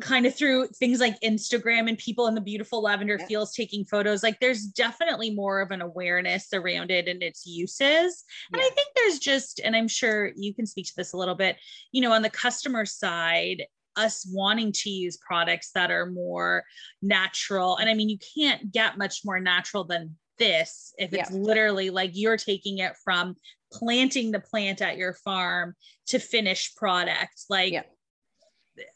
kind 0.00 0.26
of 0.26 0.34
through 0.34 0.66
things 0.68 0.98
like 0.98 1.18
Instagram 1.20 1.88
and 1.88 1.96
people 1.98 2.26
in 2.26 2.34
the 2.34 2.40
beautiful 2.40 2.82
lavender 2.82 3.16
yeah. 3.20 3.26
fields 3.26 3.54
taking 3.54 3.84
photos, 3.84 4.22
like 4.22 4.40
there's 4.40 4.64
definitely 4.64 5.30
more 5.30 5.60
of 5.60 5.70
an 5.70 5.82
awareness 5.82 6.48
around 6.52 6.90
it 6.90 7.06
and 7.06 7.22
its 7.22 7.46
uses. 7.46 8.24
And. 8.52 8.60
I 8.60 8.68
think 8.70 8.88
there's 8.96 9.18
just, 9.18 9.60
and 9.62 9.76
I'm 9.76 9.88
sure 9.88 10.32
you 10.36 10.52
can 10.52 10.66
speak 10.66 10.86
to 10.86 10.92
this 10.96 11.12
a 11.12 11.16
little 11.16 11.36
bit, 11.36 11.56
you 11.92 12.02
know, 12.02 12.12
on 12.12 12.22
the 12.22 12.30
customer 12.30 12.84
side, 12.84 13.64
us 13.96 14.28
wanting 14.32 14.72
to 14.72 14.90
use 14.90 15.16
products 15.18 15.70
that 15.76 15.92
are 15.92 16.06
more 16.06 16.64
natural. 17.00 17.76
And 17.76 17.88
I 17.88 17.94
mean, 17.94 18.08
you 18.08 18.18
can't 18.36 18.72
get 18.72 18.98
much 18.98 19.20
more 19.24 19.38
natural 19.38 19.84
than 19.84 20.16
this 20.38 20.92
if 20.98 21.12
it's 21.12 21.30
yeah. 21.30 21.36
literally 21.36 21.90
like 21.90 22.10
you're 22.14 22.36
taking 22.36 22.78
it 22.78 22.94
from 23.04 23.36
planting 23.72 24.30
the 24.30 24.40
plant 24.40 24.80
at 24.82 24.96
your 24.96 25.14
farm 25.14 25.74
to 26.06 26.18
finished 26.18 26.76
product 26.76 27.44
like 27.48 27.72
yeah. 27.72 27.82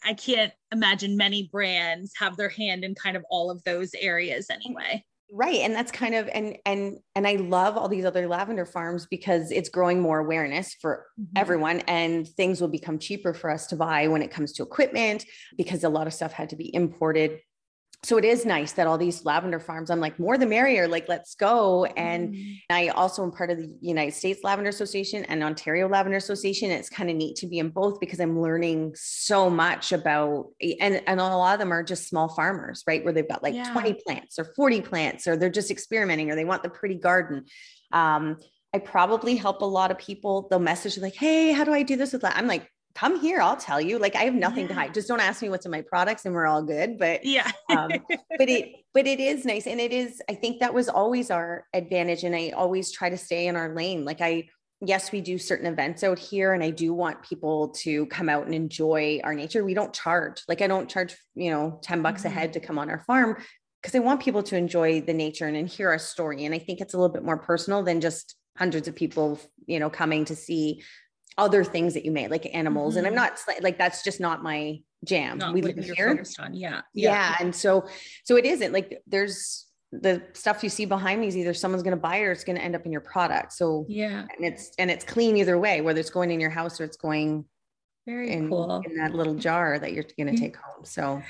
i 0.05 0.15
can't 0.15 0.53
imagine 0.73 1.17
many 1.17 1.49
brands 1.53 2.13
have 2.19 2.37
their 2.37 2.49
hand 2.49 2.85
in 2.85 2.95
kind 2.95 3.17
of 3.17 3.25
all 3.31 3.51
of 3.51 3.63
those 3.65 3.91
areas 4.01 4.49
anyway 4.51 5.03
right 5.33 5.61
and 5.61 5.75
that's 5.75 5.93
kind 5.93 6.15
of 6.15 6.29
and 6.33 6.57
and 6.65 6.99
and 7.15 7.27
i 7.27 7.35
love 7.35 7.77
all 7.77 7.89
these 7.89 8.05
other 8.05 8.27
lavender 8.27 8.65
farms 8.65 9.07
because 9.11 9.51
it's 9.51 9.69
growing 9.69 10.01
more 10.01 10.19
awareness 10.21 10.75
for 10.81 11.05
mm-hmm. 11.21 11.37
everyone 11.37 11.81
and 11.81 12.27
things 12.29 12.61
will 12.61 12.69
become 12.69 12.99
cheaper 12.99 13.35
for 13.35 13.51
us 13.51 13.67
to 13.67 13.77
buy 13.77 14.09
when 14.09 14.23
it 14.23 14.31
comes 14.31 14.53
to 14.53 14.63
equipment 14.63 15.25
because 15.57 15.85
a 15.85 15.89
lot 15.89 16.07
of 16.07 16.15
stuff 16.15 16.33
had 16.33 16.49
to 16.49 16.57
be 16.57 16.75
imported 16.75 17.41
so 18.05 18.17
it 18.17 18.25
is 18.25 18.47
nice 18.47 18.73
that 18.73 18.87
all 18.87 18.97
these 18.97 19.25
lavender 19.25 19.59
farms 19.59 19.91
i'm 19.91 20.01
like 20.01 20.19
more 20.19 20.39
the 20.39 20.47
merrier 20.47 20.87
like 20.87 21.09
let's 21.09 21.35
go 21.35 21.85
and 21.85 22.35
mm. 22.35 22.59
i 22.71 22.89
also 22.89 23.23
am 23.25 23.31
part 23.31 23.51
of 23.51 23.59
the 23.59 23.77
united 23.81 24.13
states 24.13 24.45
lavender 24.45 24.71
association 24.71 25.25
and 25.25 25.43
ontario 25.43 25.89
lavender 25.89 26.17
association 26.17 26.71
it's 26.71 26.89
kind 26.89 27.11
of 27.11 27.17
neat 27.17 27.37
to 27.37 27.47
be 27.47 27.59
in 27.59 27.71
both 27.71 27.99
because 27.99 28.21
i'm 28.21 28.41
learning 28.41 28.93
so 28.95 29.51
much 29.51 29.93
about 29.93 30.47
and 30.81 31.03
and 31.07 31.21
a 31.21 31.25
lot 31.25 31.55
of 31.55 31.59
them 31.59 31.73
are 31.73 31.83
just 31.83 32.09
small 32.09 32.29
farmers 32.29 32.85
right 32.87 33.05
where 33.05 33.13
they've 33.13 33.29
got 33.29 33.43
like 33.43 33.55
yeah. 33.55 33.73
20 33.73 33.95
plants 34.07 34.39
or 34.39 34.45
40 34.57 34.81
plants 34.83 35.27
or 35.27 35.37
they're 35.37 35.51
just 35.51 35.71
experimenting 35.71 36.31
or 36.31 36.37
they 36.37 36.45
want 36.45 36.63
the 36.63 36.71
pretty 36.71 36.97
garden 36.97 37.45
um, 37.91 38.37
I 38.75 38.79
probably 38.79 39.37
help 39.37 39.63
a 39.63 39.65
lot 39.65 39.91
of 39.91 39.99
people. 39.99 40.47
They'll 40.49 40.59
message 40.59 40.99
like, 40.99 41.15
"Hey, 41.15 41.53
how 41.53 41.65
do 41.65 41.73
I 41.73 41.83
do 41.83 41.97
this 41.97 42.13
with 42.13 42.21
that?" 42.23 42.37
I'm 42.37 42.47
like, 42.47 42.71
come 42.99 43.21
here 43.21 43.41
i'll 43.41 43.57
tell 43.57 43.81
you. 43.81 43.99
Like 43.99 44.17
i 44.17 44.25
have 44.25 44.35
nothing 44.35 44.63
yeah. 44.63 44.69
to 44.69 44.75
hide. 44.75 44.95
Just 44.95 45.09
don't 45.09 45.21
ask 45.21 45.41
me 45.41 45.49
what's 45.49 45.67
in 45.67 45.71
my 45.71 45.83
products 45.83 46.25
and 46.25 46.35
we're 46.35 46.47
all 46.47 46.63
good 46.63 46.99
but 46.99 47.25
yeah. 47.25 47.51
um, 47.71 47.91
but 48.39 48.49
it 48.49 48.73
but 48.93 49.07
it 49.07 49.21
is 49.21 49.45
nice 49.45 49.67
and 49.67 49.81
it 49.81 49.93
is 49.93 50.21
i 50.29 50.35
think 50.35 50.61
that 50.61 50.75
was 50.75 50.89
always 50.89 51.31
our 51.31 51.65
advantage 51.73 52.25
and 52.25 52.35
i 52.35 52.51
always 52.51 52.91
try 52.91 53.09
to 53.09 53.17
stay 53.17 53.47
in 53.47 53.57
our 53.57 53.75
lane. 53.75 54.05
Like 54.05 54.21
i 54.21 54.49
yes 54.81 55.13
we 55.13 55.21
do 55.21 55.39
certain 55.39 55.67
events 55.67 56.03
out 56.05 56.19
here 56.19 56.53
and 56.53 56.63
i 56.63 56.71
do 56.71 56.93
want 56.95 57.23
people 57.23 57.69
to 57.71 58.07
come 58.07 58.29
out 58.29 58.47
and 58.47 58.55
enjoy 58.55 59.21
our 59.23 59.35
nature. 59.35 59.65
We 59.65 59.75
don't 59.75 59.93
charge. 59.93 60.43
Like 60.49 60.61
i 60.61 60.67
don't 60.67 60.89
charge 60.89 61.17
you 61.35 61.51
know 61.51 61.79
10 61.83 62.03
bucks 62.03 62.23
mm-hmm. 62.23 62.37
a 62.37 62.41
head 62.41 62.53
to 62.55 62.61
come 62.61 62.79
on 62.79 62.91
our 62.91 63.01
farm 63.01 63.37
because 63.81 63.95
i 63.95 64.01
want 64.01 64.21
people 64.21 64.43
to 64.43 64.57
enjoy 64.57 65.01
the 65.01 65.15
nature 65.15 65.47
and, 65.47 65.57
and 65.57 65.69
hear 65.69 65.89
our 65.89 65.99
story 65.99 66.45
and 66.45 66.55
i 66.55 66.59
think 66.59 66.81
it's 66.81 66.95
a 66.95 66.99
little 66.99 67.15
bit 67.15 67.25
more 67.25 67.39
personal 67.39 67.83
than 67.85 68.01
just 68.01 68.35
hundreds 68.57 68.89
of 68.89 68.95
people 68.97 69.39
you 69.67 69.79
know 69.79 69.89
coming 69.89 70.25
to 70.25 70.35
see 70.35 70.83
other 71.39 71.65
things 71.65 71.95
that 71.95 72.05
you 72.05 72.11
made, 72.11 72.31
like 72.31 72.47
animals. 72.53 72.95
Mm-hmm. 72.95 72.99
And 72.99 73.07
I'm 73.07 73.25
mm-hmm. 73.29 73.49
not 73.57 73.63
like 73.63 73.79
that's 73.79 74.03
just 74.03 74.21
not 74.21 74.43
my 74.43 74.81
jam. 75.05 75.39
Not 75.39 75.55
we 75.55 75.63
live 75.63 75.79
here. 75.79 76.23
Yeah. 76.53 76.53
yeah. 76.53 76.83
Yeah. 76.93 77.37
And 77.41 77.55
so 77.55 77.87
so 78.25 78.37
it 78.37 78.45
isn't 78.45 78.73
like 78.73 79.01
there's 79.07 79.67
the 79.93 80.23
stuff 80.35 80.63
you 80.63 80.69
see 80.69 80.85
behind 80.85 81.21
me 81.21 81.29
is 81.29 81.37
either 81.37 81.55
someone's 81.55 81.83
going 81.83 81.97
to 81.97 82.01
buy 82.01 82.17
it 82.17 82.25
or 82.25 82.33
it's 82.33 82.45
going 82.45 82.59
to 82.59 82.63
end 82.63 82.75
up 82.75 82.85
in 82.85 82.93
your 82.93 83.01
product. 83.01 83.55
So 83.55 83.87
yeah, 83.89 84.27
and 84.37 84.45
it's 84.45 84.73
and 84.79 84.91
it's 84.91 85.05
clean 85.05 85.37
either 85.37 85.59
way, 85.59 85.81
whether 85.81 86.01
it's 86.01 86.11
going 86.11 86.31
in 86.31 86.41
your 86.41 86.51
house 86.51 86.81
or 86.81 86.85
it's 86.85 86.99
going 86.99 87.47
very 88.05 88.31
in, 88.33 88.49
cool 88.49 88.83
in 88.85 88.97
that 88.97 89.15
little 89.15 89.35
jar 89.35 89.79
that 89.79 89.93
you're 89.93 90.05
going 90.19 90.35
to 90.35 90.41
take 90.41 90.57
home. 90.57 90.85
So 90.85 91.23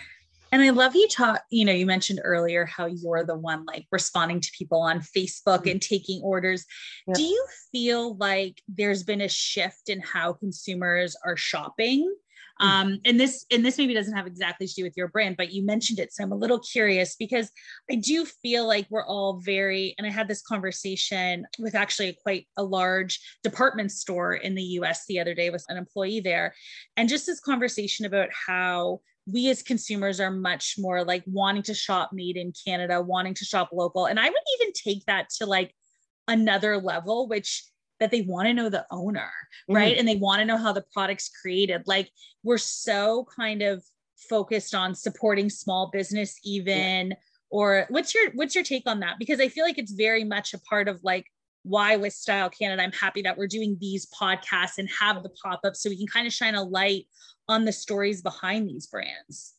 and 0.53 0.63
I 0.63 0.71
love 0.71 0.95
you 0.95 1.09
talk, 1.09 1.43
you 1.51 1.65
know, 1.65 1.73
you 1.73 1.87
mentioned 1.87 2.21
earlier 2.23 2.65
how 2.65 2.87
you're 2.87 3.25
the 3.25 3.37
one 3.37 3.65
like 3.67 3.87
responding 3.91 4.41
to 4.41 4.51
people 4.57 4.81
on 4.81 5.01
Facebook 5.01 5.61
mm-hmm. 5.61 5.69
and 5.69 5.83
taking 5.83 6.23
orders. 6.23 6.65
Yep. 7.07 7.17
Do 7.17 7.23
you 7.23 7.47
feel 7.73 8.17
like 8.17 8.63
there's 8.69 9.03
been 9.03 9.21
a 9.21 9.29
shift 9.29 9.89
in 9.89 10.01
how 10.01 10.33
consumers 10.33 11.17
are 11.25 11.37
shopping? 11.37 12.15
Mm-hmm. 12.61 12.67
Um, 12.67 13.01
and 13.05 13.21
this 13.21 13.47
and 13.53 13.65
this 13.65 13.79
maybe 13.79 13.95
doesn't 13.95 14.17
have 14.17 14.27
exactly 14.27 14.67
to 14.67 14.75
do 14.75 14.83
with 14.83 14.97
your 14.97 15.09
brand, 15.09 15.37
but 15.37 15.53
you 15.53 15.65
mentioned 15.65 15.99
it. 15.99 16.13
So 16.13 16.25
I'm 16.25 16.33
a 16.33 16.37
little 16.37 16.59
curious 16.59 17.15
because 17.17 17.51
I 17.91 17.97
do 17.97 18.25
feel 18.25 18.67
like 18.67 18.87
we're 18.91 19.07
all 19.07 19.41
very, 19.41 19.95
and 19.97 20.07
I 20.07 20.11
had 20.11 20.29
this 20.29 20.43
conversation 20.43 21.47
with 21.59 21.75
actually 21.75 22.17
quite 22.23 22.47
a 22.57 22.63
large 22.63 23.21
department 23.43 23.93
store 23.93 24.35
in 24.35 24.55
the 24.55 24.63
US 24.63 25.05
the 25.07 25.21
other 25.21 25.35
day 25.35 25.51
with 25.51 25.65
an 25.69 25.77
employee 25.77 26.21
there. 26.21 26.55
And 26.97 27.09
just 27.09 27.27
this 27.27 27.41
conversation 27.41 28.07
about 28.07 28.29
how 28.47 29.01
we 29.31 29.51
as 29.51 29.63
consumers 29.63 30.21
are 30.21 30.31
much 30.31 30.77
more 30.79 31.05
like 31.05 31.23
wanting 31.27 31.63
to 31.63 31.75
shop 31.75 32.11
made 32.13 32.37
in 32.37 32.53
Canada, 32.67 33.01
wanting 33.01 33.35
to 33.35 33.45
shop 33.45 33.71
local. 33.73 34.07
And 34.07 34.19
I 34.19 34.25
would 34.25 34.43
even 34.61 34.73
take 34.73 35.05
that 35.07 35.29
to 35.39 35.47
like 35.47 35.75
another 36.27 36.79
level, 36.79 37.29
which 37.29 37.65
that 38.01 38.11
they 38.11 38.23
want 38.23 38.47
to 38.47 38.55
know 38.55 38.69
the 38.69 38.87
owner, 38.91 39.31
right? 39.69 39.93
Mm-hmm. 39.93 39.99
And 39.99 40.09
they 40.09 40.17
want 40.17 40.41
to 40.41 40.45
know 40.45 40.57
how 40.57 40.73
the 40.73 40.85
product's 40.93 41.29
created. 41.29 41.83
Like 41.87 42.11
we're 42.43 42.59
so 42.59 43.27
kind 43.37 43.63
of 43.63 43.83
focused 44.29 44.75
on 44.75 44.95
supporting 44.95 45.49
small 45.49 45.91
business 45.93 46.39
even 46.45 47.11
yeah. 47.11 47.17
or 47.51 47.87
what's 47.89 48.15
your 48.15 48.31
what's 48.35 48.55
your 48.55 48.65
take 48.65 48.83
on 48.87 49.01
that 49.01 49.17
because 49.19 49.41
i 49.41 49.49
feel 49.49 49.65
like 49.65 49.79
it's 49.79 49.93
very 49.93 50.25
much 50.25 50.55
a 50.55 50.59
part 50.61 50.89
of 50.89 50.99
like 51.05 51.25
why 51.63 51.97
with 51.97 52.13
style 52.13 52.51
canada 52.51 52.83
i'm 52.83 52.93
happy 52.93 53.23
that 53.23 53.39
we're 53.39 53.47
doing 53.47 53.77
these 53.81 54.09
podcasts 54.11 54.79
and 54.79 54.89
have 54.99 55.23
the 55.23 55.31
pop-up 55.43 55.77
so 55.77 55.89
we 55.89 55.97
can 55.97 56.07
kind 56.07 56.27
of 56.27 56.33
shine 56.33 56.57
a 56.57 56.63
light 56.63 57.07
on 57.49 57.65
the 57.65 57.73
stories 57.73 58.23
behind 58.23 58.69
these 58.69 58.87
brands. 58.87 59.55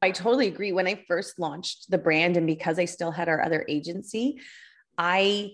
I 0.00 0.10
totally 0.10 0.48
agree. 0.48 0.72
When 0.72 0.86
I 0.86 1.04
first 1.08 1.38
launched 1.38 1.90
the 1.90 1.98
brand, 1.98 2.36
and 2.36 2.46
because 2.46 2.78
I 2.78 2.84
still 2.84 3.10
had 3.10 3.28
our 3.28 3.42
other 3.44 3.64
agency, 3.68 4.40
I 4.96 5.50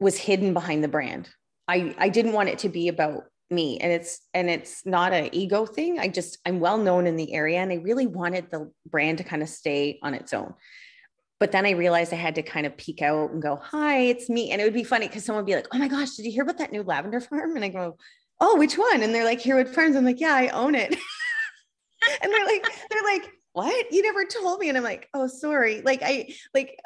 was 0.00 0.16
hidden 0.16 0.54
behind 0.54 0.82
the 0.82 0.88
brand. 0.88 1.28
I, 1.68 1.94
I 1.98 2.08
didn't 2.08 2.32
want 2.32 2.48
it 2.48 2.58
to 2.60 2.68
be 2.68 2.88
about 2.88 3.24
me 3.50 3.78
and 3.78 3.92
it's 3.92 4.20
and 4.32 4.48
it's 4.48 4.86
not 4.86 5.12
an 5.12 5.28
ego 5.32 5.66
thing 5.66 5.98
i 5.98 6.06
just 6.06 6.38
i'm 6.46 6.60
well 6.60 6.78
known 6.78 7.06
in 7.06 7.16
the 7.16 7.34
area 7.34 7.58
and 7.58 7.72
i 7.72 7.76
really 7.76 8.06
wanted 8.06 8.48
the 8.50 8.70
brand 8.86 9.18
to 9.18 9.24
kind 9.24 9.42
of 9.42 9.48
stay 9.48 9.98
on 10.02 10.14
its 10.14 10.32
own 10.32 10.54
but 11.40 11.50
then 11.50 11.66
i 11.66 11.70
realized 11.70 12.12
i 12.12 12.16
had 12.16 12.36
to 12.36 12.42
kind 12.42 12.64
of 12.64 12.76
peek 12.76 13.02
out 13.02 13.32
and 13.32 13.42
go 13.42 13.56
hi 13.56 13.98
it's 13.98 14.30
me 14.30 14.52
and 14.52 14.60
it 14.60 14.64
would 14.64 14.72
be 14.72 14.84
funny 14.84 15.08
because 15.08 15.24
someone 15.24 15.44
would 15.44 15.50
be 15.50 15.56
like 15.56 15.66
oh 15.74 15.78
my 15.78 15.88
gosh 15.88 16.14
did 16.14 16.24
you 16.24 16.30
hear 16.30 16.44
about 16.44 16.58
that 16.58 16.70
new 16.70 16.84
lavender 16.84 17.20
farm 17.20 17.56
and 17.56 17.64
i 17.64 17.68
go 17.68 17.96
oh, 18.40 18.56
which 18.56 18.78
one? 18.78 19.02
And 19.02 19.14
they're 19.14 19.24
like, 19.24 19.42
Hereward 19.42 19.68
Farms. 19.68 19.96
I'm 19.96 20.04
like, 20.04 20.20
yeah, 20.20 20.34
I 20.34 20.48
own 20.48 20.74
it. 20.74 20.90
and 22.22 22.32
they're 22.32 22.46
like, 22.46 22.66
they're 22.90 23.02
like, 23.02 23.30
what? 23.52 23.92
You 23.92 24.02
never 24.02 24.24
told 24.24 24.60
me. 24.60 24.68
And 24.68 24.78
I'm 24.78 24.84
like, 24.84 25.08
oh, 25.14 25.26
sorry. 25.26 25.82
Like 25.82 26.02
I 26.02 26.34
like 26.54 26.80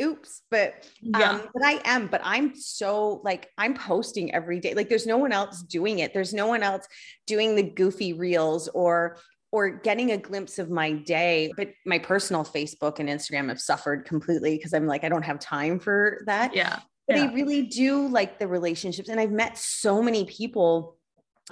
oops 0.00 0.42
but 0.50 0.84
yeah. 1.00 1.30
um 1.30 1.42
but 1.54 1.64
i 1.64 1.80
am 1.84 2.08
but 2.08 2.20
i'm 2.24 2.54
so 2.56 3.20
like 3.24 3.48
i'm 3.56 3.74
posting 3.74 4.34
every 4.34 4.58
day 4.58 4.74
like 4.74 4.88
there's 4.88 5.06
no 5.06 5.16
one 5.16 5.32
else 5.32 5.62
doing 5.62 6.00
it 6.00 6.12
there's 6.12 6.34
no 6.34 6.46
one 6.46 6.62
else 6.62 6.86
doing 7.26 7.54
the 7.54 7.62
goofy 7.62 8.12
reels 8.12 8.68
or 8.68 9.16
or 9.52 9.70
getting 9.70 10.10
a 10.10 10.16
glimpse 10.16 10.58
of 10.58 10.70
my 10.70 10.90
day 10.90 11.52
but 11.56 11.68
my 11.84 11.98
personal 11.98 12.44
facebook 12.44 12.98
and 12.98 13.08
instagram 13.08 13.48
have 13.48 13.60
suffered 13.60 14.04
completely 14.04 14.56
because 14.56 14.74
i'm 14.74 14.88
like 14.88 15.04
i 15.04 15.08
don't 15.08 15.24
have 15.24 15.38
time 15.38 15.78
for 15.78 16.20
that 16.26 16.54
yeah 16.54 16.80
but 17.06 17.16
yeah. 17.16 17.24
I 17.24 17.32
really 17.32 17.62
do 17.62 18.08
like 18.08 18.38
the 18.38 18.48
relationships. 18.48 19.08
And 19.08 19.20
I've 19.20 19.30
met 19.30 19.58
so 19.58 20.02
many 20.02 20.24
people, 20.24 20.96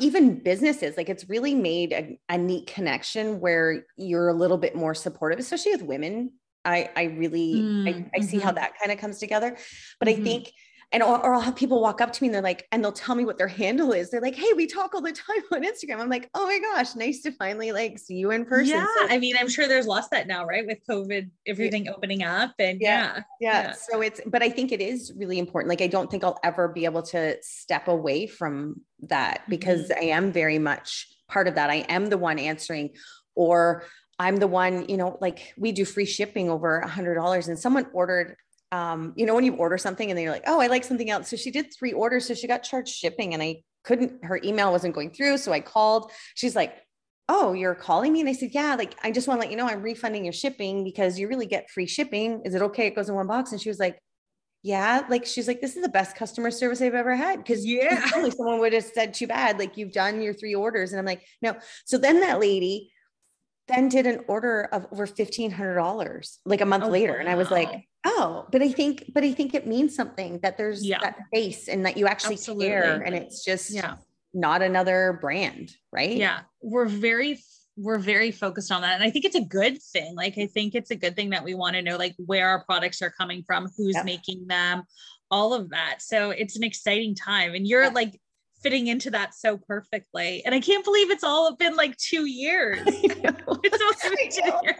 even 0.00 0.42
businesses, 0.42 0.96
like 0.96 1.08
it's 1.08 1.28
really 1.28 1.54
made 1.54 1.92
a, 1.92 2.18
a 2.28 2.38
neat 2.38 2.66
connection 2.66 3.40
where 3.40 3.84
you're 3.96 4.28
a 4.28 4.34
little 4.34 4.58
bit 4.58 4.74
more 4.74 4.94
supportive, 4.94 5.38
especially 5.38 5.72
with 5.72 5.82
women. 5.82 6.32
I, 6.64 6.90
I 6.96 7.02
really, 7.04 7.54
mm, 7.54 7.88
I, 7.88 8.10
I 8.16 8.20
see 8.20 8.38
how 8.38 8.48
mm-hmm. 8.48 8.56
that 8.56 8.78
kind 8.78 8.90
of 8.90 8.98
comes 8.98 9.18
together. 9.18 9.56
But 10.00 10.08
mm-hmm. 10.08 10.22
I 10.22 10.24
think 10.24 10.52
and 10.94 11.02
or, 11.02 11.18
or, 11.18 11.34
I'll 11.34 11.40
have 11.40 11.56
people 11.56 11.80
walk 11.80 12.00
up 12.00 12.12
to 12.12 12.22
me 12.22 12.28
and 12.28 12.34
they're 12.34 12.40
like, 12.40 12.68
and 12.70 12.82
they'll 12.82 12.92
tell 12.92 13.16
me 13.16 13.24
what 13.24 13.36
their 13.36 13.48
handle 13.48 13.90
is. 13.90 14.10
They're 14.10 14.20
like, 14.20 14.36
"Hey, 14.36 14.52
we 14.54 14.68
talk 14.68 14.94
all 14.94 15.00
the 15.00 15.10
time 15.12 15.42
on 15.52 15.64
Instagram." 15.64 15.98
I'm 15.98 16.08
like, 16.08 16.30
"Oh 16.34 16.46
my 16.46 16.60
gosh, 16.60 16.94
nice 16.94 17.20
to 17.22 17.32
finally 17.32 17.72
like 17.72 17.98
see 17.98 18.14
you 18.14 18.30
in 18.30 18.44
person." 18.44 18.76
Yeah, 18.76 18.86
so, 19.00 19.08
I 19.08 19.18
mean, 19.18 19.34
I'm 19.36 19.48
sure 19.48 19.66
there's 19.66 19.88
lost 19.88 20.12
that 20.12 20.28
now, 20.28 20.46
right? 20.46 20.64
With 20.64 20.78
COVID, 20.88 21.30
everything 21.48 21.88
opening 21.88 22.22
up, 22.22 22.52
and 22.60 22.80
yeah, 22.80 23.22
yeah, 23.40 23.62
yeah, 23.62 23.72
So 23.72 24.02
it's, 24.02 24.20
but 24.24 24.40
I 24.40 24.48
think 24.48 24.70
it 24.70 24.80
is 24.80 25.12
really 25.16 25.40
important. 25.40 25.68
Like, 25.68 25.82
I 25.82 25.88
don't 25.88 26.08
think 26.08 26.22
I'll 26.22 26.38
ever 26.44 26.68
be 26.68 26.84
able 26.84 27.02
to 27.02 27.36
step 27.42 27.88
away 27.88 28.28
from 28.28 28.80
that 29.00 29.42
because 29.48 29.88
mm-hmm. 29.88 30.00
I 30.00 30.04
am 30.10 30.30
very 30.30 30.60
much 30.60 31.08
part 31.28 31.48
of 31.48 31.56
that. 31.56 31.70
I 31.70 31.86
am 31.88 32.06
the 32.06 32.18
one 32.18 32.38
answering, 32.38 32.90
or 33.34 33.82
I'm 34.20 34.36
the 34.36 34.46
one, 34.46 34.88
you 34.88 34.96
know, 34.96 35.18
like 35.20 35.54
we 35.58 35.72
do 35.72 35.84
free 35.84 36.06
shipping 36.06 36.48
over 36.50 36.78
a 36.78 36.88
hundred 36.88 37.16
dollars, 37.16 37.48
and 37.48 37.58
someone 37.58 37.88
ordered 37.92 38.36
um, 38.74 39.12
you 39.16 39.24
know, 39.24 39.36
when 39.36 39.44
you 39.44 39.54
order 39.54 39.78
something 39.78 40.10
and 40.10 40.18
then 40.18 40.24
you're 40.24 40.32
like, 40.32 40.48
oh, 40.48 40.60
I 40.60 40.66
like 40.66 40.82
something 40.82 41.08
else. 41.08 41.28
So 41.28 41.36
she 41.36 41.52
did 41.52 41.66
three 41.72 41.92
orders. 41.92 42.26
So 42.26 42.34
she 42.34 42.48
got 42.48 42.64
charged 42.64 42.92
shipping 42.92 43.32
and 43.32 43.42
I 43.42 43.62
couldn't, 43.84 44.24
her 44.24 44.40
email 44.42 44.72
wasn't 44.72 44.94
going 44.94 45.10
through. 45.10 45.38
So 45.38 45.52
I 45.52 45.60
called. 45.60 46.10
She's 46.34 46.56
like, 46.56 46.74
oh, 47.28 47.52
you're 47.52 47.76
calling 47.76 48.12
me? 48.12 48.20
And 48.20 48.28
I 48.28 48.32
said, 48.32 48.50
yeah, 48.52 48.74
like, 48.74 48.96
I 49.04 49.12
just 49.12 49.28
want 49.28 49.40
to 49.40 49.44
let 49.44 49.50
you 49.52 49.56
know 49.56 49.68
I'm 49.68 49.82
refunding 49.82 50.24
your 50.24 50.32
shipping 50.32 50.82
because 50.82 51.18
you 51.20 51.28
really 51.28 51.46
get 51.46 51.70
free 51.70 51.86
shipping. 51.86 52.42
Is 52.44 52.56
it 52.56 52.62
okay? 52.62 52.88
It 52.88 52.96
goes 52.96 53.08
in 53.08 53.14
one 53.14 53.28
box. 53.28 53.52
And 53.52 53.60
she 53.60 53.68
was 53.68 53.78
like, 53.78 53.96
yeah, 54.64 55.02
like 55.08 55.24
she's 55.24 55.46
like, 55.46 55.60
this 55.60 55.76
is 55.76 55.82
the 55.82 55.88
best 55.90 56.16
customer 56.16 56.50
service 56.50 56.82
I've 56.82 56.94
ever 56.94 57.14
had. 57.14 57.46
Cause 57.46 57.64
yeah, 57.64 58.02
someone 58.08 58.58
would 58.58 58.72
have 58.72 58.84
said 58.84 59.14
too 59.14 59.26
bad, 59.26 59.58
like 59.58 59.76
you've 59.76 59.92
done 59.92 60.20
your 60.20 60.34
three 60.34 60.54
orders. 60.54 60.92
And 60.92 60.98
I'm 60.98 61.06
like, 61.06 61.22
no. 61.42 61.54
So 61.84 61.98
then 61.98 62.20
that 62.20 62.40
lady 62.40 62.90
then 63.68 63.88
did 63.88 64.06
an 64.06 64.24
order 64.28 64.68
of 64.72 64.86
over 64.92 65.06
$1,500 65.06 66.38
like 66.44 66.60
a 66.60 66.66
month 66.66 66.84
oh, 66.84 66.88
later. 66.88 67.14
Wow. 67.14 67.18
And 67.20 67.28
I 67.28 67.34
was 67.34 67.50
like, 67.50 67.86
oh, 68.04 68.46
but 68.52 68.62
I 68.62 68.70
think, 68.70 69.10
but 69.14 69.24
I 69.24 69.32
think 69.32 69.54
it 69.54 69.66
means 69.66 69.94
something 69.94 70.38
that 70.42 70.58
there's 70.58 70.84
yeah. 70.84 70.98
that 71.00 71.16
face 71.32 71.68
and 71.68 71.86
that 71.86 71.96
you 71.96 72.06
actually 72.06 72.34
Absolutely. 72.34 72.66
care. 72.66 73.00
And 73.00 73.14
it's 73.14 73.44
just 73.44 73.70
yeah. 73.70 73.96
not 74.34 74.62
another 74.62 75.18
brand. 75.20 75.72
Right. 75.92 76.16
Yeah. 76.16 76.40
We're 76.60 76.86
very, 76.86 77.42
we're 77.76 77.98
very 77.98 78.30
focused 78.30 78.70
on 78.70 78.82
that. 78.82 78.94
And 78.94 79.02
I 79.02 79.10
think 79.10 79.24
it's 79.24 79.34
a 79.34 79.44
good 79.44 79.82
thing. 79.82 80.14
Like, 80.14 80.38
I 80.38 80.46
think 80.46 80.74
it's 80.74 80.90
a 80.90 80.96
good 80.96 81.16
thing 81.16 81.30
that 81.30 81.42
we 81.42 81.54
want 81.54 81.74
to 81.76 81.82
know 81.82 81.96
like 81.96 82.14
where 82.18 82.48
our 82.48 82.64
products 82.64 83.00
are 83.02 83.10
coming 83.10 83.42
from, 83.46 83.68
who's 83.76 83.96
making 84.04 84.46
them, 84.46 84.84
all 85.30 85.54
of 85.54 85.70
that. 85.70 85.96
So 86.00 86.30
it's 86.30 86.56
an 86.56 86.62
exciting 86.62 87.14
time. 87.14 87.54
And 87.54 87.66
you're 87.66 87.90
like 87.90 88.20
fitting 88.64 88.88
into 88.88 89.10
that 89.10 89.34
so 89.34 89.58
perfectly. 89.58 90.42
And 90.44 90.54
I 90.54 90.60
can't 90.60 90.84
believe 90.84 91.10
it's 91.10 91.22
all 91.22 91.54
been 91.54 91.76
like 91.76 91.96
two 91.98 92.26
years. 92.26 92.80
it's 92.86 94.02
two 94.02 94.42
years. 94.42 94.76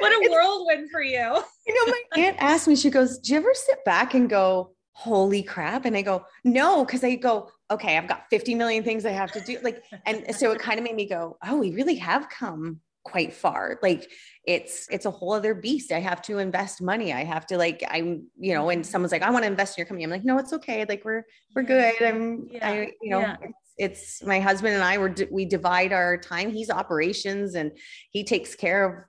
What 0.00 0.12
a 0.12 0.30
whirlwind 0.30 0.90
for 0.90 1.02
you. 1.02 1.38
You 1.66 1.86
know, 1.86 1.92
my 1.92 2.22
aunt 2.22 2.36
asked 2.40 2.66
me, 2.66 2.74
she 2.74 2.90
goes, 2.90 3.18
Do 3.18 3.34
you 3.34 3.38
ever 3.38 3.52
sit 3.54 3.84
back 3.84 4.14
and 4.14 4.28
go, 4.28 4.72
holy 4.92 5.44
crap? 5.44 5.84
And 5.84 5.96
I 5.96 6.02
go, 6.02 6.24
no, 6.42 6.84
because 6.84 7.04
I 7.04 7.14
go, 7.14 7.50
okay, 7.70 7.96
I've 7.96 8.08
got 8.08 8.24
50 8.30 8.56
million 8.56 8.82
things 8.82 9.06
I 9.06 9.10
have 9.10 9.30
to 9.32 9.40
do. 9.40 9.58
Like, 9.62 9.84
and 10.06 10.34
so 10.34 10.50
it 10.50 10.58
kind 10.58 10.78
of 10.78 10.84
made 10.84 10.96
me 10.96 11.06
go, 11.06 11.36
oh, 11.46 11.58
we 11.58 11.70
really 11.72 11.96
have 11.96 12.28
come 12.28 12.80
quite 13.04 13.32
far. 13.32 13.78
Like 13.82 14.10
it's 14.48 14.88
it's 14.90 15.04
a 15.04 15.10
whole 15.10 15.34
other 15.34 15.54
beast. 15.54 15.92
I 15.92 16.00
have 16.00 16.22
to 16.22 16.38
invest 16.38 16.80
money. 16.80 17.12
I 17.12 17.22
have 17.22 17.46
to 17.48 17.58
like 17.58 17.84
I'm 17.86 18.28
you 18.38 18.54
know, 18.54 18.70
and 18.70 18.80
mm-hmm. 18.80 18.90
someone's 18.90 19.12
like, 19.12 19.20
I 19.20 19.30
want 19.30 19.42
to 19.42 19.46
invest 19.46 19.76
in 19.76 19.82
your 19.82 19.86
company. 19.86 20.04
I'm 20.04 20.10
like, 20.10 20.24
no, 20.24 20.38
it's 20.38 20.54
okay. 20.54 20.86
Like 20.88 21.04
we're 21.04 21.24
we're 21.54 21.64
good. 21.64 22.02
I'm 22.02 22.48
yeah. 22.50 22.66
I 22.66 22.92
you 23.02 23.10
know. 23.10 23.20
Yeah. 23.20 23.36
It's, 23.42 23.52
it's 23.76 24.22
my 24.24 24.40
husband 24.40 24.74
and 24.74 24.82
I 24.82 24.96
were 24.96 25.14
we 25.30 25.44
divide 25.44 25.92
our 25.92 26.16
time. 26.16 26.50
He's 26.50 26.70
operations 26.70 27.56
and 27.56 27.72
he 28.10 28.24
takes 28.24 28.54
care 28.54 28.84
of 28.84 29.04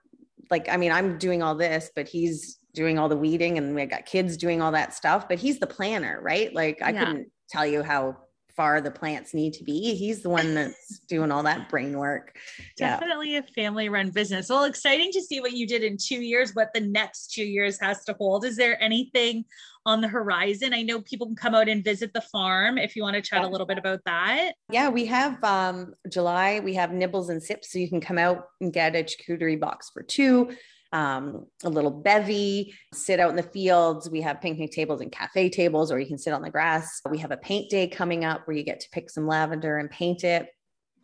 like 0.52 0.68
I 0.68 0.76
mean 0.76 0.92
I'm 0.92 1.18
doing 1.18 1.42
all 1.42 1.56
this, 1.56 1.90
but 1.96 2.10
he's 2.10 2.58
doing 2.74 3.00
all 3.00 3.08
the 3.08 3.18
weeding 3.18 3.58
and 3.58 3.74
we 3.74 3.86
got 3.86 4.06
kids 4.06 4.36
doing 4.36 4.62
all 4.62 4.74
that 4.74 4.94
stuff. 4.94 5.30
But 5.30 5.40
he's 5.40 5.58
the 5.58 5.68
planner, 5.68 6.20
right? 6.22 6.54
Like 6.54 6.82
I 6.82 6.92
yeah. 6.92 7.06
couldn't 7.06 7.32
tell 7.50 7.66
you 7.66 7.82
how 7.82 8.18
far 8.60 8.82
the 8.82 8.92
plants 8.92 9.34
need 9.34 9.54
to 9.54 9.64
be. 9.64 9.96
He's 9.96 10.22
the 10.22 10.30
one 10.30 10.54
that's 10.54 11.00
doing 11.08 11.32
all 11.32 11.44
that 11.44 11.70
brain 11.70 11.98
work. 11.98 12.36
Definitely 12.76 13.32
yeah. 13.32 13.40
a 13.40 13.44
family 13.44 13.88
run 13.88 14.10
business. 14.10 14.50
Well, 14.50 14.66
exciting 14.66 15.14
to 15.14 15.22
see 15.22 15.40
what 15.40 15.54
you 15.54 15.66
did 15.66 15.82
in 15.82 15.96
two 15.96 16.22
years, 16.22 16.54
what 16.54 16.68
the 16.74 16.82
next 16.82 17.32
two 17.32 17.46
years 17.46 17.80
has 17.80 18.04
to 18.04 18.14
hold. 18.20 18.44
Is 18.44 18.58
there 18.58 18.78
anything 18.84 19.46
on 19.86 20.02
the 20.02 20.10
horizon? 20.10 20.74
I 20.74 20.82
know 20.82 21.00
people 21.00 21.26
can 21.26 21.38
come 21.38 21.56
out 21.56 21.70
and 21.70 21.86
visit 21.86 22.12
the 22.12 22.20
farm 22.20 22.78
if 22.78 22.98
you 22.98 23.02
want 23.02 23.16
to 23.16 23.22
chat 23.22 23.44
yeah. 23.44 23.48
a 23.48 23.50
little 23.50 23.66
bit 23.66 23.78
about 23.78 24.02
that. 24.06 24.56
Yeah, 24.70 24.90
we 24.90 25.06
have 25.06 25.42
um, 25.42 25.94
July, 26.10 26.60
we 26.60 26.74
have 26.74 26.92
nibbles 26.92 27.30
and 27.30 27.42
sips. 27.42 27.72
So 27.72 27.80
you 27.80 27.88
can 27.88 28.02
come 28.02 28.18
out 28.18 28.44
and 28.60 28.74
get 28.74 28.94
a 28.94 29.06
charcuterie 29.06 29.58
box 29.58 29.90
for 29.90 30.04
two 30.04 30.50
um, 30.92 31.46
a 31.64 31.70
little 31.70 31.92
bevy, 31.92 32.74
sit 32.94 33.20
out 33.20 33.30
in 33.30 33.36
the 33.36 33.44
fields. 33.44 34.10
We 34.10 34.22
have 34.22 34.42
picnic 34.42 34.72
tables 34.72 35.02
and 35.02 35.12
cafe 35.12 35.50
tables, 35.50 35.92
or 35.92 36.00
you 36.00 36.08
can 36.08 36.18
sit 36.18 36.34
on 36.34 36.42
the 36.42 36.50
grass. 36.50 37.02
We 37.10 37.20
have 37.20 37.32
a 37.32 37.38
paint 37.38 37.70
day 37.70 37.88
coming 37.88 38.26
up 38.26 38.48
where 38.48 38.58
you 38.58 38.64
get 38.64 38.80
to 38.82 38.90
pick 38.92 39.10
some 39.10 39.28
lavender 39.28 39.78
and 39.78 39.90
paint 39.90 40.24
it. 40.24 40.48